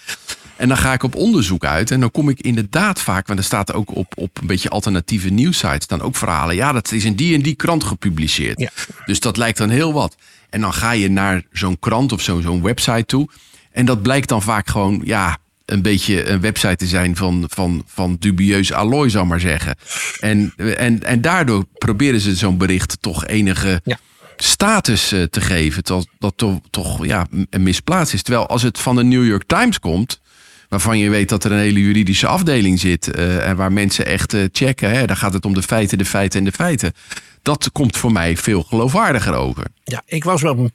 En 0.58 0.68
dan 0.68 0.76
ga 0.76 0.92
ik 0.92 1.02
op 1.02 1.14
onderzoek 1.14 1.64
uit. 1.64 1.90
En 1.90 2.00
dan 2.00 2.10
kom 2.10 2.28
ik 2.28 2.40
inderdaad 2.40 3.00
vaak, 3.00 3.26
want 3.26 3.38
er 3.38 3.44
staat 3.44 3.72
ook 3.72 3.96
op, 3.96 4.12
op 4.16 4.38
een 4.40 4.46
beetje 4.46 4.68
alternatieve 4.68 5.28
nieuwsites 5.28 5.86
dan 5.86 6.02
ook 6.02 6.16
verhalen. 6.16 6.54
Ja, 6.54 6.72
dat 6.72 6.92
is 6.92 7.04
in 7.04 7.14
die 7.14 7.34
en 7.34 7.42
die 7.42 7.54
krant 7.54 7.84
gepubliceerd. 7.84 8.60
Ja. 8.60 8.70
Dus 9.04 9.20
dat 9.20 9.36
lijkt 9.36 9.58
dan 9.58 9.68
heel 9.68 9.92
wat. 9.92 10.16
En 10.50 10.60
dan 10.60 10.72
ga 10.72 10.90
je 10.90 11.10
naar 11.10 11.42
zo'n 11.52 11.78
krant 11.78 12.12
of 12.12 12.20
zo'n 12.20 12.62
website 12.62 13.06
toe. 13.06 13.28
En 13.72 13.84
dat 13.84 14.02
blijkt 14.02 14.28
dan 14.28 14.42
vaak 14.42 14.68
gewoon, 14.68 15.00
ja, 15.04 15.38
een 15.64 15.82
beetje 15.82 16.28
een 16.28 16.40
website 16.40 16.76
te 16.76 16.86
zijn 16.86 17.16
van, 17.16 17.44
van, 17.48 17.82
van 17.86 18.16
dubieus 18.18 18.72
allooi, 18.72 19.10
zal 19.10 19.24
maar 19.24 19.40
zeggen. 19.40 19.76
En, 20.20 20.52
en, 20.56 21.02
en 21.02 21.20
daardoor 21.20 21.64
proberen 21.78 22.20
ze 22.20 22.34
zo'n 22.34 22.58
bericht 22.58 22.96
toch 23.00 23.26
enige 23.26 23.82
status 24.36 25.12
eh, 25.12 25.22
te 25.22 25.40
geven. 25.40 25.84
Dat 25.84 26.06
dat 26.18 26.32
toch, 26.36 26.58
toch 26.70 27.06
ja, 27.06 27.26
misplaatst 27.58 28.14
is. 28.14 28.22
Terwijl 28.22 28.46
als 28.46 28.62
het 28.62 28.78
van 28.78 28.96
de 28.96 29.04
New 29.04 29.26
York 29.26 29.44
Times 29.46 29.78
komt 29.78 30.20
waarvan 30.68 30.98
je 30.98 31.10
weet 31.10 31.28
dat 31.28 31.44
er 31.44 31.52
een 31.52 31.58
hele 31.58 31.80
juridische 31.80 32.26
afdeling 32.26 32.80
zit. 32.80 33.16
Uh, 33.16 33.48
en 33.48 33.56
waar 33.56 33.72
mensen 33.72 34.06
echt 34.06 34.34
uh, 34.34 34.44
checken. 34.52 34.90
Hè, 34.90 35.06
dan 35.06 35.16
gaat 35.16 35.32
het 35.32 35.44
om 35.44 35.54
de 35.54 35.62
feiten, 35.62 35.98
de 35.98 36.04
feiten 36.04 36.38
en 36.38 36.44
de 36.44 36.52
feiten. 36.52 36.92
Dat 37.42 37.72
komt 37.72 37.96
voor 37.96 38.12
mij 38.12 38.36
veel 38.36 38.62
geloofwaardiger 38.62 39.34
over. 39.34 39.64
Ja, 39.84 40.02
ik 40.06 40.24
was 40.24 40.42
wel 40.42 40.70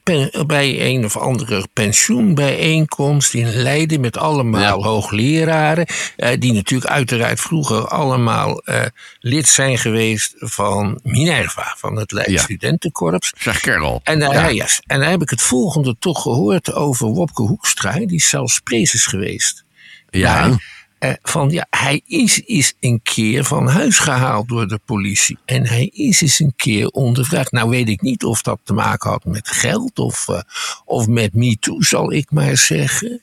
bij 0.46 0.94
een 0.94 1.06
of 1.06 1.18
andere 1.18 1.68
pensioenbijeenkomst 1.74 3.34
in 3.34 3.54
Leiden 3.54 4.02
met 4.02 4.18
allemaal 4.18 4.84
hoogleraren. 4.84 5.86
Uh, 6.18 6.30
die 6.40 6.54
natuurlijk 6.54 6.92
uiteraard 6.92 7.40
vroeger 7.40 7.88
allemaal 7.88 8.62
lid 9.20 9.48
zijn 9.48 9.78
geweest 9.78 10.34
van 10.38 11.00
Minerva, 11.04 11.76
van 11.78 11.96
het 11.96 12.12
Leiden 12.12 12.34
ja. 12.34 12.42
Studentenkorps. 12.42 13.34
Zeg 13.38 13.60
Kerel. 13.60 14.02
En, 14.04 14.20
ja. 14.20 14.50
yes. 14.50 14.82
en 14.86 15.00
daar 15.00 15.10
heb 15.10 15.22
ik 15.22 15.30
het 15.30 15.42
volgende 15.42 15.96
toch 16.00 16.22
gehoord 16.22 16.74
over 16.74 17.08
Wopke 17.08 17.42
Hoekstra. 17.42 17.92
Die 17.92 18.16
is 18.16 18.30
zelfs 18.30 18.60
prezes 18.60 19.06
geweest. 19.06 19.63
Ja. 20.20 20.58
Eh, 21.00 21.14
van 21.22 21.50
ja, 21.50 21.68
hij 21.70 22.02
is, 22.06 22.40
is 22.40 22.74
een 22.80 23.00
keer 23.04 23.44
van 23.44 23.68
huis 23.68 24.00
gehaald 24.00 24.48
door 24.48 24.68
de 24.68 24.80
politie. 24.86 25.38
En 25.46 25.68
hij 25.68 25.86
is 25.86 26.22
eens 26.22 26.40
een 26.40 26.54
keer 26.56 26.88
ondervraagd. 26.88 27.52
Nou 27.52 27.70
weet 27.70 27.90
ik 27.90 28.02
niet 28.02 28.24
of 28.24 28.42
dat 28.42 28.60
te 28.64 28.74
maken 28.74 29.10
had 29.10 29.26
met 29.26 29.48
geld 29.48 30.00
of, 30.00 30.28
uh, 30.30 30.40
of 30.86 31.08
met 31.08 31.34
MeToo, 31.34 31.82
zal 31.82 32.12
ik 32.12 32.32
maar 32.32 32.58
zeggen. 32.58 33.22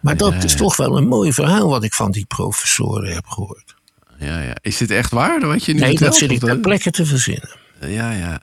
Maar 0.00 0.16
dat 0.16 0.44
is 0.44 0.54
toch 0.54 0.76
wel 0.76 0.96
een 0.96 1.08
mooi 1.08 1.32
verhaal 1.32 1.68
wat 1.68 1.84
ik 1.84 1.94
van 1.94 2.10
die 2.10 2.26
professoren 2.26 3.14
heb 3.14 3.26
gehoord. 3.26 3.74
Ja, 4.18 4.42
ja. 4.42 4.56
Is 4.60 4.76
dit 4.76 4.90
echt 4.90 5.10
waar? 5.10 5.46
Wat 5.46 5.64
je 5.64 5.72
nu 5.72 5.80
nee, 5.80 5.98
dat 5.98 6.16
zit 6.16 6.30
ik 6.30 6.40
ter 6.40 6.58
plekke 6.58 6.90
te 6.90 7.06
verzinnen. 7.06 7.56
Ja, 7.80 8.12
ja. 8.12 8.42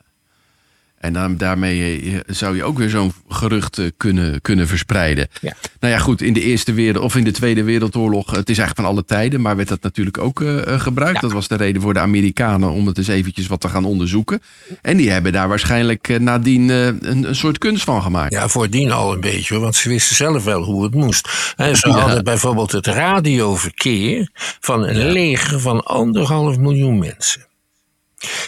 En 1.05 1.13
dan, 1.13 1.37
daarmee 1.37 2.01
eh, 2.01 2.19
zou 2.27 2.55
je 2.55 2.63
ook 2.63 2.77
weer 2.77 2.89
zo'n 2.89 3.13
gerucht 3.29 3.77
eh, 3.77 3.85
kunnen, 3.97 4.41
kunnen 4.41 4.67
verspreiden. 4.67 5.27
Ja. 5.41 5.53
Nou 5.79 5.93
ja, 5.93 5.99
goed, 5.99 6.21
in 6.21 6.33
de 6.33 6.41
Eerste 6.41 6.73
Wereld 6.73 7.03
of 7.03 7.15
in 7.15 7.23
de 7.23 7.31
Tweede 7.31 7.63
Wereldoorlog, 7.63 8.25
het 8.25 8.49
is 8.49 8.57
eigenlijk 8.57 8.75
van 8.75 8.85
alle 8.85 9.05
tijden, 9.05 9.41
maar 9.41 9.55
werd 9.55 9.67
dat 9.67 9.81
natuurlijk 9.81 10.17
ook 10.17 10.39
uh, 10.39 10.79
gebruikt. 10.79 11.21
Dat 11.21 11.31
was 11.31 11.47
de 11.47 11.55
reden 11.55 11.81
voor 11.81 11.93
de 11.93 11.99
Amerikanen 11.99 12.71
om 12.71 12.87
het 12.87 12.97
eens 12.97 13.07
eventjes 13.07 13.47
wat 13.47 13.61
te 13.61 13.69
gaan 13.69 13.85
onderzoeken. 13.85 14.41
En 14.81 14.97
die 14.97 15.11
hebben 15.11 15.31
daar 15.31 15.47
waarschijnlijk 15.47 16.19
nadien 16.19 16.69
een, 16.69 17.27
een, 17.27 17.35
soort 17.35 17.57
kunst 17.57 17.83
van 17.83 18.01
gemaakt. 18.01 18.33
Ja, 18.33 18.47
voordien 18.47 18.91
al 18.91 19.13
een 19.13 19.21
beetje, 19.21 19.59
want 19.59 19.75
ze 19.75 19.89
wisten 19.89 20.15
zelf 20.15 20.43
wel 20.43 20.63
hoe 20.63 20.83
het 20.83 20.93
moest. 20.93 21.53
En 21.55 21.75
ze 21.75 21.89
hadden 21.99 22.23
bijvoorbeeld 22.23 22.71
het 22.71 22.87
radioverkeer 22.87 24.29
van 24.59 24.83
een 24.87 25.11
leger 25.11 25.59
van 25.59 25.83
anderhalf 25.83 26.57
miljoen 26.57 26.99
mensen. 26.99 27.45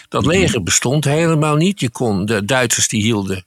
Dat 0.09 0.25
leger 0.25 0.63
bestond 0.63 1.05
helemaal 1.05 1.55
niet. 1.55 1.79
Je 1.79 1.89
kon, 1.89 2.25
de 2.25 2.45
Duitsers 2.45 2.87
die 2.87 3.01
hielden 3.01 3.45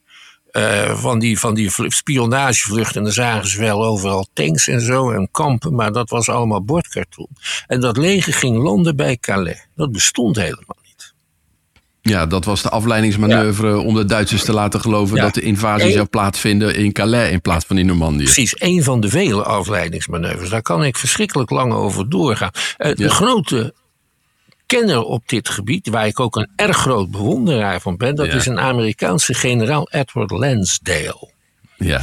uh, 0.53 0.97
van 0.97 1.19
die, 1.19 1.39
van 1.39 1.55
die 1.55 1.71
spionagevluchten. 1.77 2.97
En 2.97 3.03
dan 3.03 3.13
zagen 3.13 3.49
ze 3.49 3.61
wel 3.61 3.85
overal 3.85 4.27
tanks 4.33 4.69
en 4.69 4.81
zo 4.81 5.11
en 5.11 5.29
kampen, 5.31 5.75
maar 5.75 5.93
dat 5.93 6.11
was 6.11 6.29
allemaal 6.29 6.65
bordkarton. 6.65 7.29
En 7.67 7.81
dat 7.81 7.97
leger 7.97 8.33
ging 8.33 8.57
landen 8.63 8.97
bij 8.97 9.17
Calais. 9.17 9.67
Dat 9.75 9.93
bestond 9.93 10.37
helemaal 10.37 10.77
niet. 10.85 11.15
Ja, 12.03 12.27
dat 12.27 12.45
was 12.45 12.63
de 12.63 12.69
afleidingsmanoeuvre 12.69 13.79
om 13.79 13.95
de 13.95 14.05
Duitsers 14.05 14.45
te 14.45 14.53
laten 14.53 14.81
geloven 14.81 15.17
dat 15.17 15.35
de 15.35 15.41
invasie 15.41 15.93
zou 15.93 16.07
plaatsvinden 16.07 16.75
in 16.75 16.93
Calais 16.93 17.31
in 17.31 17.41
plaats 17.41 17.65
van 17.65 17.79
in 17.79 17.87
Normandië. 17.87 18.25
Precies, 18.25 18.61
een 18.61 18.83
van 18.83 19.01
de 19.01 19.09
vele 19.09 19.43
afleidingsmanoeuvres. 19.43 20.49
Daar 20.49 20.63
kan 20.63 20.85
ik 20.85 20.97
verschrikkelijk 20.97 21.51
lang 21.51 21.73
over 21.73 22.09
doorgaan. 22.09 22.51
Uh, 22.79 22.95
de 22.95 23.11
grote 23.11 23.75
kenner 24.71 25.03
op 25.03 25.29
dit 25.29 25.49
gebied, 25.49 25.89
waar 25.89 26.07
ik 26.07 26.21
ook 26.21 26.37
een 26.37 26.51
erg 26.57 26.77
groot 26.77 27.11
bewonderaar 27.11 27.81
van 27.81 27.97
ben, 27.97 28.15
dat 28.15 28.27
is 28.27 28.47
een 28.47 28.61
Amerikaanse 28.61 29.35
generaal 29.35 29.89
Edward 29.91 30.31
Lansdale. 30.31 31.31
Ja. 31.77 32.01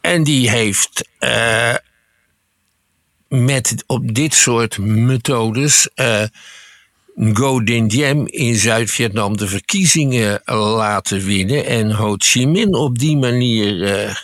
En 0.00 0.24
die 0.24 0.50
heeft 0.50 1.08
uh, 1.20 1.74
met 3.28 3.84
op 3.86 4.14
dit 4.14 4.34
soort 4.34 4.78
methodes 4.78 5.88
uh, 5.94 6.22
Ngo 7.14 7.62
Dinh 7.64 7.90
Diem 7.90 8.26
in 8.26 8.54
Zuid-Vietnam 8.56 9.36
de 9.36 9.48
verkiezingen 9.48 10.40
laten 10.44 11.24
winnen 11.24 11.66
en 11.66 11.90
Ho 11.92 12.14
Chi 12.18 12.46
Minh 12.46 12.74
op 12.74 12.98
die 12.98 13.16
manier 13.16 13.74
uh, 13.74 14.14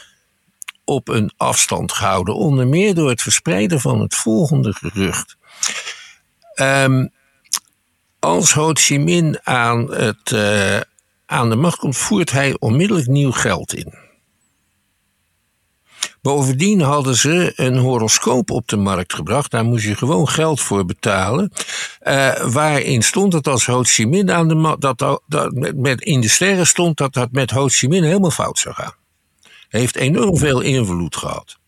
op 0.84 1.08
een 1.08 1.32
afstand 1.36 1.92
gehouden. 1.92 2.34
Onder 2.34 2.66
meer 2.66 2.94
door 2.94 3.08
het 3.08 3.22
verspreiden 3.22 3.80
van 3.80 4.00
het 4.00 4.14
volgende 4.14 4.72
gerucht. 4.72 5.36
Um, 6.54 7.14
als 8.18 8.52
Ho 8.52 8.70
Chi 8.72 8.98
Minh 8.98 9.38
aan, 9.42 9.94
het, 9.94 10.30
uh, 10.30 10.80
aan 11.26 11.50
de 11.50 11.56
macht 11.56 11.78
komt, 11.78 11.96
voert 11.96 12.30
hij 12.30 12.56
onmiddellijk 12.58 13.06
nieuw 13.06 13.32
geld 13.32 13.74
in. 13.74 13.94
Bovendien 16.26 16.80
hadden 16.80 17.16
ze 17.16 17.52
een 17.56 17.76
horoscoop 17.76 18.50
op 18.50 18.68
de 18.68 18.76
markt 18.76 19.14
gebracht. 19.14 19.50
Daar 19.50 19.64
moest 19.64 19.84
je 19.84 19.96
gewoon 19.96 20.28
geld 20.28 20.60
voor 20.60 20.84
betalen. 20.84 21.52
Uh, 22.02 22.52
waarin 22.52 23.02
stond 23.02 23.32
dat 23.32 23.46
als 23.46 23.66
Ho 23.66 23.82
Chi 23.82 24.06
Minh 24.06 24.30
aan 24.30 24.48
de 24.48 24.76
dat, 24.78 25.22
dat 25.26 25.52
met, 25.74 26.00
in 26.00 26.20
de 26.20 26.28
sterren 26.28 26.66
stond 26.66 26.96
dat 26.96 27.12
dat 27.12 27.32
met 27.32 27.50
Ho 27.50 27.68
Chi 27.68 27.88
Minh 27.88 28.04
helemaal 28.04 28.30
fout 28.30 28.58
zou 28.58 28.74
gaan. 28.74 28.94
Heeft 29.68 29.96
enorm 29.96 30.36
veel 30.36 30.60
invloed 30.60 31.16
gehad. 31.16 31.58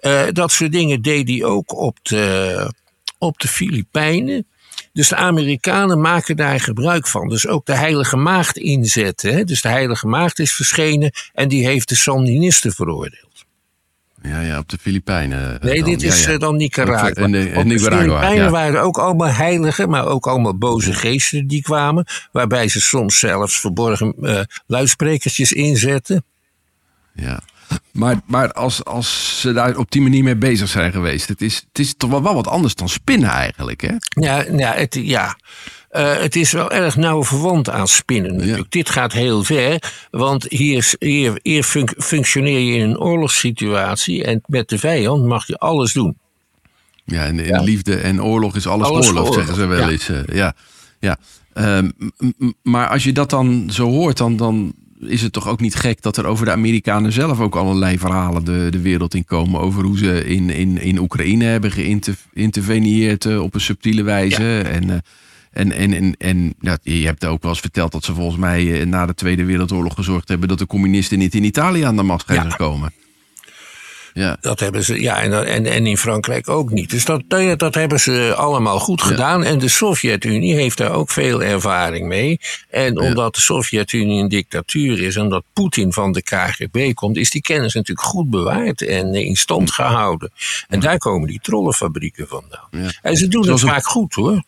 Uh, 0.00 0.22
dat 0.32 0.52
soort 0.52 0.72
dingen 0.72 1.02
deed 1.02 1.28
hij 1.28 1.44
ook 1.44 1.76
op 1.76 1.98
de, 2.02 2.72
op 3.18 3.38
de 3.38 3.48
Filipijnen. 3.48 4.46
Dus 4.94 5.08
de 5.08 5.16
Amerikanen 5.16 6.00
maken 6.00 6.36
daar 6.36 6.60
gebruik 6.60 7.06
van. 7.06 7.28
Dus 7.28 7.46
ook 7.46 7.66
de 7.66 7.74
Heilige 7.74 8.16
Maagd 8.16 8.56
inzetten. 8.56 9.34
Hè? 9.34 9.44
Dus 9.44 9.62
de 9.62 9.68
Heilige 9.68 10.06
Maagd 10.06 10.38
is 10.38 10.52
verschenen 10.52 11.12
en 11.32 11.48
die 11.48 11.66
heeft 11.66 11.88
de 11.88 11.94
Sandinisten 11.94 12.72
veroordeeld. 12.72 13.44
Ja, 14.22 14.40
ja, 14.40 14.58
op 14.58 14.68
de 14.68 14.78
Filipijnen. 14.80 15.58
Nee, 15.60 15.82
dit 15.82 16.02
is 16.02 16.24
ja, 16.24 16.38
dan 16.38 16.56
Nicaragua. 16.56 17.10
En 17.10 17.32
de, 17.32 17.52
op 17.56 17.68
de 17.68 17.78
Filipijnen 17.78 18.50
waren 18.50 18.80
ook 18.80 18.98
allemaal 18.98 19.32
heiligen, 19.32 19.88
maar 19.88 20.06
ook 20.06 20.26
allemaal 20.26 20.58
boze 20.58 20.92
geesten 20.92 21.46
die 21.46 21.62
kwamen. 21.62 22.06
Waarbij 22.32 22.68
ze 22.68 22.80
soms 22.80 23.18
zelfs 23.18 23.60
verborgen 23.60 24.14
uh, 24.20 24.40
luidsprekertjes 24.66 25.52
inzetten. 25.52 26.24
Ja. 27.14 27.40
Maar, 27.92 28.20
maar 28.26 28.52
als, 28.52 28.84
als 28.84 29.40
ze 29.40 29.52
daar 29.52 29.76
op 29.76 29.90
die 29.90 30.02
manier 30.02 30.22
mee 30.22 30.36
bezig 30.36 30.68
zijn 30.68 30.92
geweest, 30.92 31.28
het 31.28 31.42
is, 31.42 31.54
het 31.68 31.78
is 31.78 31.94
toch 31.96 32.10
wel, 32.10 32.22
wel 32.22 32.34
wat 32.34 32.48
anders 32.48 32.74
dan 32.74 32.88
spinnen 32.88 33.28
eigenlijk, 33.28 33.80
hè? 33.80 33.94
Ja, 34.08 34.44
ja, 34.56 34.72
het, 34.74 34.94
ja. 34.94 35.36
Uh, 35.92 36.16
het 36.16 36.36
is 36.36 36.52
wel 36.52 36.70
erg 36.70 36.96
nauw 36.96 37.24
verwant 37.24 37.70
aan 37.70 37.88
spinnen. 37.88 38.46
Ja. 38.46 38.64
Dit 38.68 38.90
gaat 38.90 39.12
heel 39.12 39.44
ver, 39.44 39.82
want 40.10 40.44
hier, 40.48 40.94
hier, 40.98 41.40
hier 41.42 41.64
functioneer 41.98 42.58
je 42.58 42.74
in 42.74 42.90
een 42.90 42.98
oorlogssituatie 42.98 44.24
en 44.24 44.40
met 44.46 44.68
de 44.68 44.78
vijand 44.78 45.24
mag 45.24 45.46
je 45.46 45.56
alles 45.56 45.92
doen. 45.92 46.16
Ja, 47.04 47.24
en 47.24 47.44
ja. 47.44 47.60
liefde 47.60 47.96
en 47.96 48.22
oorlog 48.22 48.56
is 48.56 48.66
alles, 48.66 48.88
alles 48.88 49.06
oorlog, 49.06 49.22
oorlog, 49.22 49.34
zeggen 49.34 49.54
ze 49.54 49.66
wel 49.66 49.78
ja. 49.78 49.88
eens. 49.88 50.08
Uh, 50.08 50.18
ja, 50.32 50.54
ja. 51.00 51.18
Um, 51.54 51.92
maar 52.62 52.88
als 52.88 53.04
je 53.04 53.12
dat 53.12 53.30
dan 53.30 53.68
zo 53.70 53.90
hoort, 53.90 54.16
dan, 54.16 54.36
dan 54.36 54.74
is 55.00 55.22
het 55.22 55.32
toch 55.32 55.48
ook 55.48 55.60
niet 55.60 55.74
gek 55.74 56.02
dat 56.02 56.16
er 56.16 56.26
over 56.26 56.44
de 56.44 56.52
Amerikanen 56.52 57.12
zelf 57.12 57.40
ook 57.40 57.56
allerlei 57.56 57.98
verhalen 57.98 58.44
de, 58.44 58.68
de 58.70 58.80
wereld 58.80 59.14
in 59.14 59.24
komen. 59.24 59.60
Over 59.60 59.84
hoe 59.84 59.98
ze 59.98 60.24
in, 60.24 60.50
in, 60.50 60.80
in 60.80 60.98
Oekraïne 60.98 61.44
hebben 61.44 61.70
geïnterveneerd 61.70 63.24
uh, 63.24 63.42
op 63.42 63.54
een 63.54 63.60
subtiele 63.60 64.02
wijze. 64.02 64.42
Ja. 64.42 64.62
En, 64.62 64.88
uh, 64.88 64.94
en, 65.52 65.72
en, 65.72 65.92
en, 65.92 66.16
en 66.18 66.54
je 66.82 67.06
hebt 67.06 67.24
ook 67.24 67.42
wel 67.42 67.50
eens 67.50 67.60
verteld 67.60 67.92
dat 67.92 68.04
ze 68.04 68.14
volgens 68.14 68.38
mij 68.38 68.64
uh, 68.64 68.86
na 68.86 69.06
de 69.06 69.14
Tweede 69.14 69.44
Wereldoorlog 69.44 69.94
gezorgd 69.94 70.28
hebben 70.28 70.48
dat 70.48 70.58
de 70.58 70.66
communisten 70.66 71.18
niet 71.18 71.34
in 71.34 71.44
Italië 71.44 71.82
aan 71.82 71.96
de 71.96 72.02
macht 72.02 72.26
zijn 72.26 72.44
ja. 72.44 72.50
gekomen. 72.50 72.92
Ja. 74.14 74.36
Dat 74.40 74.60
hebben 74.60 74.84
ze, 74.84 75.00
ja, 75.00 75.22
en, 75.22 75.46
en, 75.46 75.66
en 75.66 75.86
in 75.86 75.98
Frankrijk 75.98 76.48
ook 76.48 76.70
niet. 76.70 76.90
Dus 76.90 77.04
dat, 77.04 77.22
dat 77.56 77.74
hebben 77.74 78.00
ze 78.00 78.34
allemaal 78.36 78.78
goed 78.78 79.02
gedaan. 79.02 79.44
En 79.44 79.58
de 79.58 79.68
Sovjet-Unie 79.68 80.54
heeft 80.54 80.78
daar 80.78 80.92
ook 80.92 81.10
veel 81.10 81.42
ervaring 81.42 82.06
mee. 82.06 82.40
En 82.70 83.00
omdat 83.00 83.34
de 83.34 83.40
Sovjet-Unie 83.40 84.22
een 84.22 84.28
dictatuur 84.28 85.02
is 85.02 85.16
en 85.16 85.28
dat 85.28 85.44
Poetin 85.52 85.92
van 85.92 86.12
de 86.12 86.22
KGB 86.22 86.94
komt, 86.94 87.16
is 87.16 87.30
die 87.30 87.42
kennis 87.42 87.74
natuurlijk 87.74 88.06
goed 88.06 88.30
bewaard 88.30 88.82
en 88.82 89.14
in 89.14 89.36
stand 89.36 89.70
gehouden. 89.70 90.30
En 90.68 90.80
daar 90.80 90.98
komen 90.98 91.28
die 91.28 91.40
trollenfabrieken 91.42 92.28
vandaan. 92.28 92.92
En 93.02 93.16
ze 93.16 93.28
doen 93.28 93.48
het 93.48 93.60
vaak 93.60 93.84
goed 93.84 94.14
hoor. 94.14 94.42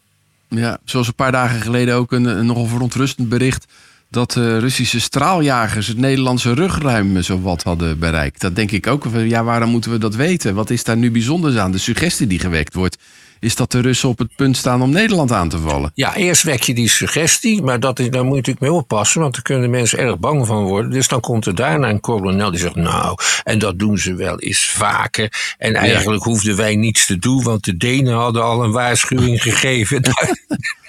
Ja, 0.49 0.79
zoals 0.85 1.07
een 1.07 1.15
paar 1.15 1.33
dagen 1.33 1.61
geleden 1.61 1.95
ook 1.95 2.13
een, 2.13 2.25
een 2.25 2.47
nogal 2.47 2.67
verontrustend 2.67 3.29
bericht 3.29 3.67
dat 4.11 4.33
de 4.33 4.59
Russische 4.59 5.01
straaljagers 5.01 5.87
het 5.87 5.99
Nederlandse 5.99 6.53
rugruim 6.53 7.23
zo 7.23 7.41
wat 7.41 7.63
hadden 7.63 7.99
bereikt. 7.99 8.41
Dat 8.41 8.57
denk 8.57 8.71
ik 8.71 8.87
ook. 8.87 9.07
Ja, 9.15 9.45
waarom 9.45 9.71
moeten 9.71 9.91
we 9.91 9.99
dat 9.99 10.15
weten? 10.15 10.55
Wat 10.55 10.71
is 10.71 10.85
daar 10.85 10.97
nu 10.97 11.11
bijzonders 11.11 11.57
aan? 11.57 11.73
De 11.73 11.79
suggestie 11.79 12.27
die 12.27 12.39
gewekt 12.39 12.75
wordt, 12.75 12.97
is 13.41 13.57
dat 13.57 13.73
de 13.73 13.81
Russen 13.81 14.09
op 14.09 14.19
het 14.19 14.37
punt 14.37 14.57
staan 14.57 14.83
om 14.83 14.91
Nederland 14.91 15.33
aan 15.33 15.49
te 15.49 15.59
vallen. 15.59 15.91
Ja, 15.95 16.15
eerst 16.15 16.43
wek 16.43 16.63
je 16.63 16.75
die 16.75 16.89
suggestie, 16.89 17.63
maar 17.63 17.81
dat 17.81 17.99
is, 17.99 18.11
daar 18.11 18.25
moet 18.25 18.31
je 18.31 18.37
natuurlijk 18.37 18.67
mee 18.67 18.73
oppassen, 18.73 19.21
want 19.21 19.33
daar 19.33 19.43
kunnen 19.43 19.71
mensen 19.71 19.99
erg 19.99 20.19
bang 20.19 20.47
van 20.47 20.65
worden. 20.65 20.91
Dus 20.91 21.09
dan 21.09 21.21
komt 21.21 21.47
er 21.47 21.55
daarna 21.55 21.89
een 21.89 22.01
kolonel 22.01 22.51
die 22.51 22.61
zegt, 22.61 22.75
nou, 22.75 23.19
en 23.45 23.59
dat 23.59 23.79
doen 23.79 23.99
ze 23.99 24.15
wel 24.15 24.41
eens 24.41 24.71
vaker. 24.71 25.55
En 25.59 25.75
eigenlijk 25.75 26.23
hoefden 26.23 26.57
wij 26.57 26.77
niets 26.77 27.07
te 27.07 27.19
doen, 27.19 27.43
want 27.43 27.65
de 27.65 27.77
Denen 27.77 28.15
hadden 28.15 28.43
al 28.43 28.65
een 28.65 28.73
waarschuwing 28.73 29.43
gegeven. 29.49 30.03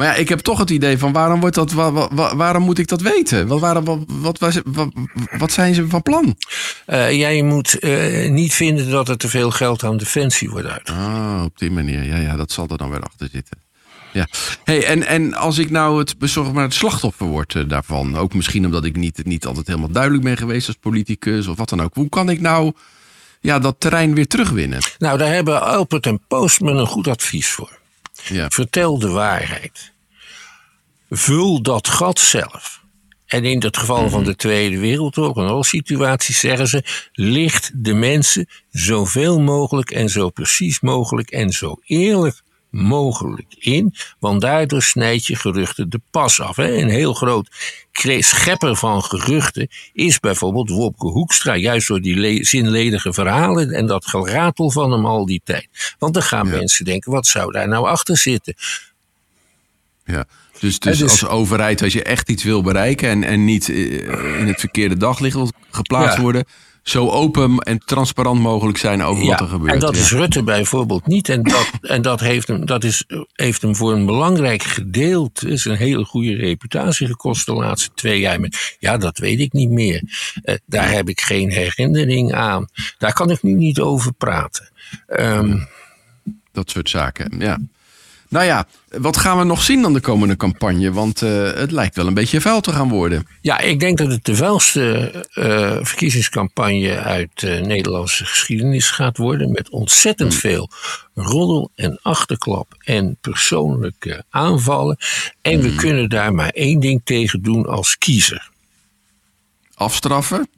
Maar 0.00 0.08
ja, 0.08 0.14
ik 0.14 0.28
heb 0.28 0.38
toch 0.38 0.58
het 0.58 0.70
idee 0.70 0.98
van 0.98 1.12
waarom, 1.12 1.40
wordt 1.40 1.54
dat, 1.54 1.72
waarom 2.34 2.62
moet 2.62 2.78
ik 2.78 2.88
dat 2.88 3.00
weten? 3.00 3.46
Wat, 3.46 3.60
wat, 3.60 3.98
wat, 4.40 4.62
wat, 5.38 5.52
zijn 5.52 5.74
ze 5.74 5.88
van 5.88 6.02
plan? 6.02 6.36
Uh, 6.86 7.12
jij 7.12 7.42
moet 7.42 7.76
uh, 7.84 8.30
niet 8.30 8.54
vinden 8.54 8.90
dat 8.90 9.08
er 9.08 9.16
te 9.16 9.28
veel 9.28 9.50
geld 9.50 9.84
aan 9.84 9.96
defensie 9.96 10.50
wordt 10.50 10.66
uit. 10.66 10.88
Ah, 10.88 11.42
op 11.44 11.58
die 11.58 11.70
manier. 11.70 12.04
Ja, 12.04 12.16
ja, 12.16 12.36
dat 12.36 12.52
zal 12.52 12.68
er 12.68 12.78
dan 12.78 12.90
wel 12.90 13.00
achter 13.00 13.28
zitten. 13.32 13.58
Ja. 14.12 14.26
Hey, 14.64 14.84
en, 14.84 15.06
en 15.06 15.34
als 15.34 15.58
ik 15.58 15.70
nou 15.70 15.98
het, 15.98 16.34
maar 16.52 16.64
het 16.64 16.74
slachtoffer 16.74 17.26
word 17.26 17.54
uh, 17.54 17.68
daarvan, 17.68 18.16
ook 18.16 18.34
misschien 18.34 18.64
omdat 18.64 18.84
ik 18.84 18.96
niet, 18.96 19.24
niet 19.24 19.46
altijd 19.46 19.66
helemaal 19.66 19.90
duidelijk 19.90 20.24
ben 20.24 20.36
geweest 20.36 20.66
als 20.66 20.76
politicus 20.80 21.46
of 21.46 21.56
wat 21.56 21.68
dan 21.68 21.82
ook. 21.82 21.94
Hoe 21.94 22.08
kan 22.08 22.30
ik 22.30 22.40
nou 22.40 22.72
ja, 23.40 23.58
dat 23.58 23.76
terrein 23.78 24.14
weer 24.14 24.26
terugwinnen? 24.26 24.78
Nou, 24.98 25.18
daar 25.18 25.32
hebben 25.32 25.62
Alpert 25.62 26.06
en 26.06 26.20
Postman 26.28 26.76
een 26.76 26.86
goed 26.86 27.08
advies 27.08 27.48
voor. 27.48 27.79
Ja. 28.28 28.50
Vertel 28.50 28.98
de 28.98 29.08
waarheid. 29.08 29.92
Vul 31.10 31.62
dat 31.62 31.88
gat 31.88 32.18
zelf. 32.18 32.80
En 33.26 33.44
in 33.44 33.62
het 33.62 33.76
geval 33.76 34.10
van 34.10 34.24
de 34.24 34.36
Tweede 34.36 34.78
Wereldoorlog, 34.78 35.36
in 35.36 35.44
alle 35.44 35.64
situaties, 35.64 36.40
zeggen 36.40 36.68
ze: 36.68 37.08
licht 37.12 37.70
de 37.74 37.94
mensen 37.94 38.48
zoveel 38.70 39.40
mogelijk 39.40 39.90
en 39.90 40.08
zo 40.08 40.30
precies 40.30 40.80
mogelijk 40.80 41.30
en 41.30 41.50
zo 41.50 41.76
eerlijk 41.84 42.42
mogelijk 42.70 43.54
in, 43.58 43.94
want 44.18 44.40
daardoor 44.40 44.82
snijd 44.82 45.26
je 45.26 45.36
geruchten 45.36 45.90
de 45.90 46.00
pas 46.10 46.40
af. 46.40 46.56
Een 46.56 46.88
heel 46.88 47.14
groot 47.14 47.48
schepper 48.18 48.76
van 48.76 49.02
geruchten 49.02 49.68
is 49.92 50.20
bijvoorbeeld 50.20 50.68
Wopke 50.68 51.06
Hoekstra, 51.06 51.56
juist 51.56 51.88
door 51.88 52.00
die 52.00 52.44
zinledige 52.44 53.12
verhalen 53.12 53.70
en 53.70 53.86
dat 53.86 54.06
geratel 54.06 54.70
van 54.70 54.92
hem 54.92 55.06
al 55.06 55.26
die 55.26 55.40
tijd. 55.44 55.68
Want 55.98 56.14
dan 56.14 56.22
gaan 56.22 56.48
mensen 56.48 56.84
denken, 56.84 57.12
wat 57.12 57.26
zou 57.26 57.52
daar 57.52 57.68
nou 57.68 57.86
achter 57.86 58.16
zitten? 58.16 58.54
Ja, 60.04 60.26
dus, 60.60 60.78
dus, 60.78 60.98
dus, 60.98 61.10
als 61.10 61.26
overheid, 61.26 61.82
als 61.82 61.92
je 61.92 62.02
echt 62.02 62.28
iets 62.28 62.44
wil 62.44 62.62
bereiken 62.62 63.08
en, 63.08 63.24
en 63.24 63.44
niet 63.44 63.68
eh, 63.68 64.40
in 64.40 64.46
het 64.46 64.60
verkeerde 64.60 64.96
daglicht 64.96 65.38
geplaatst 65.70 66.18
worden, 66.18 66.44
zo 66.82 67.08
open 67.08 67.58
en 67.58 67.78
transparant 67.78 68.40
mogelijk 68.40 68.78
zijn 68.78 69.02
over 69.02 69.26
wat 69.26 69.40
er 69.40 69.46
gebeurt. 69.46 69.72
En 69.72 69.78
dat 69.78 69.96
is 69.96 70.12
Rutte 70.12 70.42
bijvoorbeeld 70.42 71.06
niet. 71.06 71.28
En 71.28 71.42
dat, 71.42 71.70
en 71.80 72.02
dat, 72.02 72.20
heeft, 72.20 72.48
hem, 72.48 72.66
dat 72.66 72.84
is, 72.84 73.04
heeft 73.32 73.62
hem 73.62 73.76
voor 73.76 73.92
een 73.92 74.06
belangrijk 74.06 74.62
gedeelte 74.62 75.48
is 75.48 75.64
een 75.64 75.76
hele 75.76 76.04
goede 76.04 76.34
reputatie 76.34 77.06
gekost 77.06 77.46
de 77.46 77.52
laatste 77.52 77.90
twee 77.94 78.20
jaar. 78.20 78.40
Met, 78.40 78.76
ja, 78.78 78.96
dat 78.96 79.18
weet 79.18 79.40
ik 79.40 79.52
niet 79.52 79.70
meer. 79.70 80.02
Uh, 80.44 80.54
daar 80.66 80.90
heb 80.90 81.08
ik 81.08 81.20
geen 81.20 81.50
herinnering 81.50 82.34
aan. 82.34 82.68
Daar 82.98 83.12
kan 83.12 83.30
ik 83.30 83.42
nu 83.42 83.52
niet 83.52 83.80
over 83.80 84.12
praten. 84.12 84.70
Um, 85.08 85.68
dat 86.52 86.70
soort 86.70 86.88
zaken, 86.88 87.34
ja. 87.38 87.58
Nou 88.30 88.44
ja, 88.44 88.66
wat 88.88 89.16
gaan 89.16 89.38
we 89.38 89.44
nog 89.44 89.62
zien 89.62 89.82
dan 89.82 89.92
de 89.92 90.00
komende 90.00 90.36
campagne? 90.36 90.92
Want 90.92 91.22
uh, 91.22 91.52
het 91.52 91.70
lijkt 91.70 91.96
wel 91.96 92.06
een 92.06 92.14
beetje 92.14 92.40
vuil 92.40 92.60
te 92.60 92.72
gaan 92.72 92.88
worden. 92.88 93.26
Ja, 93.40 93.58
ik 93.58 93.80
denk 93.80 93.98
dat 93.98 94.10
het 94.10 94.24
de 94.24 94.36
vuilste 94.36 95.12
uh, 95.34 95.76
verkiezingscampagne 95.80 96.98
uit 96.98 97.42
uh, 97.42 97.60
Nederlandse 97.60 98.24
geschiedenis 98.24 98.90
gaat 98.90 99.16
worden. 99.16 99.50
Met 99.50 99.70
ontzettend 99.70 100.32
hmm. 100.32 100.40
veel 100.40 100.70
roddel 101.14 101.70
en 101.74 101.98
achterklap 102.02 102.74
en 102.78 103.16
persoonlijke 103.20 104.24
aanvallen. 104.28 104.96
En 105.42 105.60
we 105.60 105.68
hmm. 105.68 105.76
kunnen 105.76 106.08
daar 106.08 106.34
maar 106.34 106.50
één 106.50 106.80
ding 106.80 107.00
tegen 107.04 107.42
doen 107.42 107.66
als 107.66 107.98
kiezer. 107.98 108.50
Afstraffen? 109.74 110.48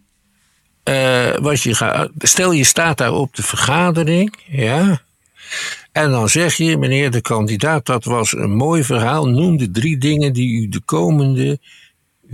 wat 1.40 1.62
je 1.62 1.74
gaat, 1.74 2.10
stel 2.18 2.52
je 2.52 2.64
staat 2.64 2.98
daar 2.98 3.12
op 3.12 3.34
de 3.34 3.42
vergadering, 3.42 4.36
ja. 4.46 5.02
En 5.92 6.10
dan 6.10 6.28
zeg 6.28 6.56
je, 6.56 6.78
meneer 6.78 7.10
de 7.10 7.20
kandidaat, 7.20 7.86
dat 7.86 8.04
was 8.04 8.32
een 8.32 8.54
mooi 8.54 8.84
verhaal. 8.84 9.28
Noem 9.28 9.56
de 9.56 9.70
drie 9.70 9.98
dingen 9.98 10.32
die 10.32 10.62
u 10.62 10.68
de 10.68 10.80
komende 10.80 11.58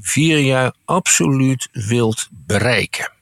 vier 0.00 0.38
jaar 0.38 0.72
absoluut 0.84 1.68
wilt 1.72 2.28
bereiken. 2.30 3.12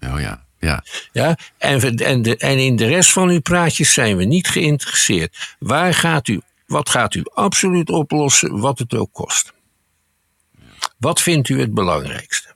Oh 0.00 0.20
ja, 0.20 0.44
ja. 0.58 0.84
ja 1.12 1.38
en, 1.58 1.96
en, 1.96 2.22
de, 2.22 2.36
en 2.36 2.58
in 2.58 2.76
de 2.76 2.86
rest 2.86 3.12
van 3.12 3.28
uw 3.28 3.40
praatjes 3.40 3.92
zijn 3.92 4.16
we 4.16 4.24
niet 4.24 4.48
geïnteresseerd. 4.48 5.56
Waar 5.58 5.94
gaat 5.94 6.28
u, 6.28 6.40
wat 6.66 6.88
gaat 6.88 7.14
u 7.14 7.22
absoluut 7.34 7.90
oplossen, 7.90 8.60
wat 8.60 8.78
het 8.78 8.94
ook 8.94 9.12
kost? 9.12 9.52
Wat 10.98 11.22
vindt 11.22 11.48
u 11.48 11.60
het 11.60 11.74
belangrijkste? 11.74 12.55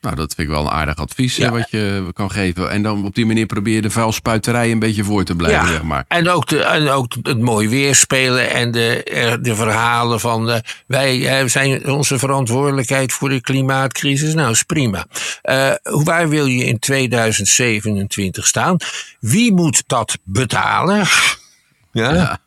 Nou, 0.00 0.16
dat 0.16 0.34
vind 0.34 0.48
ik 0.48 0.54
wel 0.54 0.64
een 0.64 0.70
aardig 0.70 0.96
advies 0.96 1.38
wat 1.38 1.70
je 1.70 2.10
kan 2.12 2.30
geven. 2.30 2.70
En 2.70 2.82
dan 2.82 3.04
op 3.04 3.14
die 3.14 3.26
manier 3.26 3.46
probeer 3.46 3.74
je 3.74 3.80
de 3.80 3.90
vuilspuiterij 3.90 4.70
een 4.70 4.78
beetje 4.78 5.04
voor 5.04 5.24
te 5.24 5.34
blijven, 5.34 5.66
ja. 5.66 5.72
zeg 5.72 5.82
maar. 5.82 6.04
En 6.08 6.28
ook, 6.28 6.46
de, 6.46 6.62
en 6.62 6.88
ook 6.88 7.14
het 7.22 7.40
mooi 7.40 7.68
weerspelen 7.68 8.50
en 8.50 8.70
de, 8.70 9.38
de 9.42 9.54
verhalen 9.54 10.20
van... 10.20 10.46
De, 10.46 10.62
wij 10.86 11.48
zijn 11.48 11.88
onze 11.88 12.18
verantwoordelijkheid 12.18 13.12
voor 13.12 13.28
de 13.28 13.40
klimaatcrisis. 13.40 14.34
Nou, 14.34 14.50
is 14.50 14.62
prima. 14.62 15.06
Uh, 15.42 15.72
waar 15.82 16.28
wil 16.28 16.46
je 16.46 16.64
in 16.64 16.78
2027 16.78 18.46
staan? 18.46 18.76
Wie 19.20 19.52
moet 19.52 19.82
dat 19.86 20.18
betalen? 20.24 21.06
ja. 21.92 22.14
ja. 22.14 22.40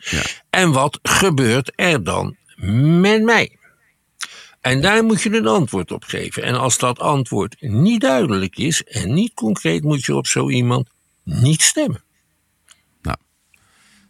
Ja. 0.00 0.22
En 0.50 0.72
wat 0.72 0.98
gebeurt 1.02 1.72
er 1.76 2.04
dan 2.04 2.36
met 3.00 3.22
mij? 3.22 3.59
En 4.60 4.80
daar 4.80 5.04
moet 5.04 5.22
je 5.22 5.36
een 5.36 5.46
antwoord 5.46 5.92
op 5.92 6.04
geven. 6.04 6.42
En 6.42 6.54
als 6.54 6.78
dat 6.78 6.98
antwoord 6.98 7.56
niet 7.60 8.00
duidelijk 8.00 8.56
is 8.56 8.84
en 8.84 9.14
niet 9.14 9.34
concreet, 9.34 9.82
moet 9.82 10.04
je 10.04 10.16
op 10.16 10.26
zo 10.26 10.50
iemand 10.50 10.88
niet 11.24 11.62
stemmen. 11.62 12.02
Nou, 13.02 13.16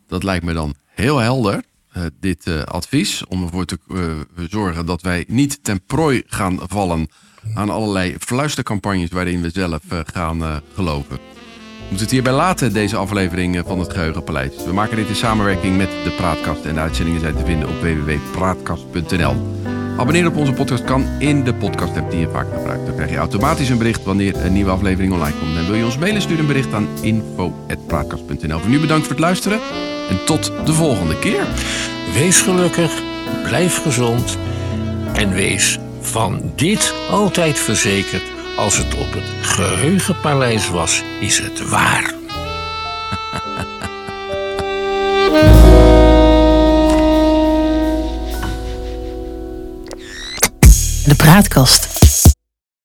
dat 0.06 0.22
lijkt 0.22 0.44
me 0.44 0.52
dan 0.52 0.74
heel 0.86 1.18
helder. 1.18 1.62
Uh, 1.96 2.04
dit 2.20 2.46
uh, 2.46 2.62
advies 2.62 3.24
om 3.26 3.42
ervoor 3.42 3.64
te 3.64 3.78
uh, 3.88 4.20
zorgen 4.48 4.86
dat 4.86 5.02
wij 5.02 5.24
niet 5.28 5.64
ten 5.64 5.84
prooi 5.86 6.22
gaan 6.26 6.58
vallen 6.62 7.08
aan 7.54 7.70
allerlei 7.70 8.16
fluistercampagnes 8.18 9.10
waarin 9.10 9.42
we 9.42 9.50
zelf 9.50 9.82
gaan 10.04 10.62
geloven. 10.74 11.39
Moeten 11.90 12.08
het 12.08 12.10
hierbij 12.10 12.32
laten, 12.32 12.72
deze 12.72 12.96
aflevering 12.96 13.62
van 13.66 13.78
het 13.78 13.92
Geheugenpaleis. 13.92 14.64
We 14.64 14.72
maken 14.72 14.96
dit 14.96 15.08
in 15.08 15.14
samenwerking 15.14 15.76
met 15.76 15.88
de 16.04 16.10
Praatkast 16.10 16.64
en 16.64 16.74
de 16.74 16.80
uitzendingen 16.80 17.20
zijn 17.20 17.36
te 17.36 17.44
vinden 17.44 17.68
op 17.68 17.80
www.praatkast.nl. 17.80 19.34
Abonneren 19.96 20.30
op 20.30 20.36
onze 20.36 20.52
podcast 20.52 20.84
kan 20.84 21.06
in 21.18 21.44
de 21.44 21.54
podcast 21.54 21.96
app 21.96 22.10
die 22.10 22.20
je 22.20 22.28
vaak 22.28 22.46
gebruikt. 22.54 22.86
Dan 22.86 22.94
krijg 22.94 23.10
je 23.10 23.16
automatisch 23.16 23.68
een 23.68 23.78
bericht 23.78 24.04
wanneer 24.04 24.44
een 24.44 24.52
nieuwe 24.52 24.70
aflevering 24.70 25.12
online 25.12 25.38
komt. 25.38 25.56
En 25.56 25.66
wil 25.66 25.74
je 25.74 25.84
ons 25.84 25.98
mailen, 25.98 26.22
stuur 26.22 26.38
een 26.38 26.46
bericht 26.46 26.72
aan 26.72 26.88
info.praatkast.nl. 27.00 28.58
Voor 28.58 28.70
nu 28.70 28.80
bedankt 28.80 29.02
voor 29.06 29.14
het 29.14 29.24
luisteren 29.24 29.58
en 30.10 30.24
tot 30.24 30.52
de 30.64 30.72
volgende 30.72 31.18
keer. 31.18 31.46
Wees 32.14 32.40
gelukkig, 32.40 33.02
blijf 33.42 33.82
gezond 33.82 34.38
en 35.12 35.32
wees 35.32 35.78
van 36.00 36.52
dit 36.56 36.94
altijd 37.08 37.58
verzekerd. 37.58 38.39
Als 38.56 38.76
het 38.76 38.94
op 38.94 39.12
het 39.12 39.46
geheugenpaleis 39.46 40.68
was, 40.68 41.02
is 41.20 41.38
het 41.38 41.68
waar. 41.68 42.18
de 51.10 51.16
praatkast. 51.16 51.99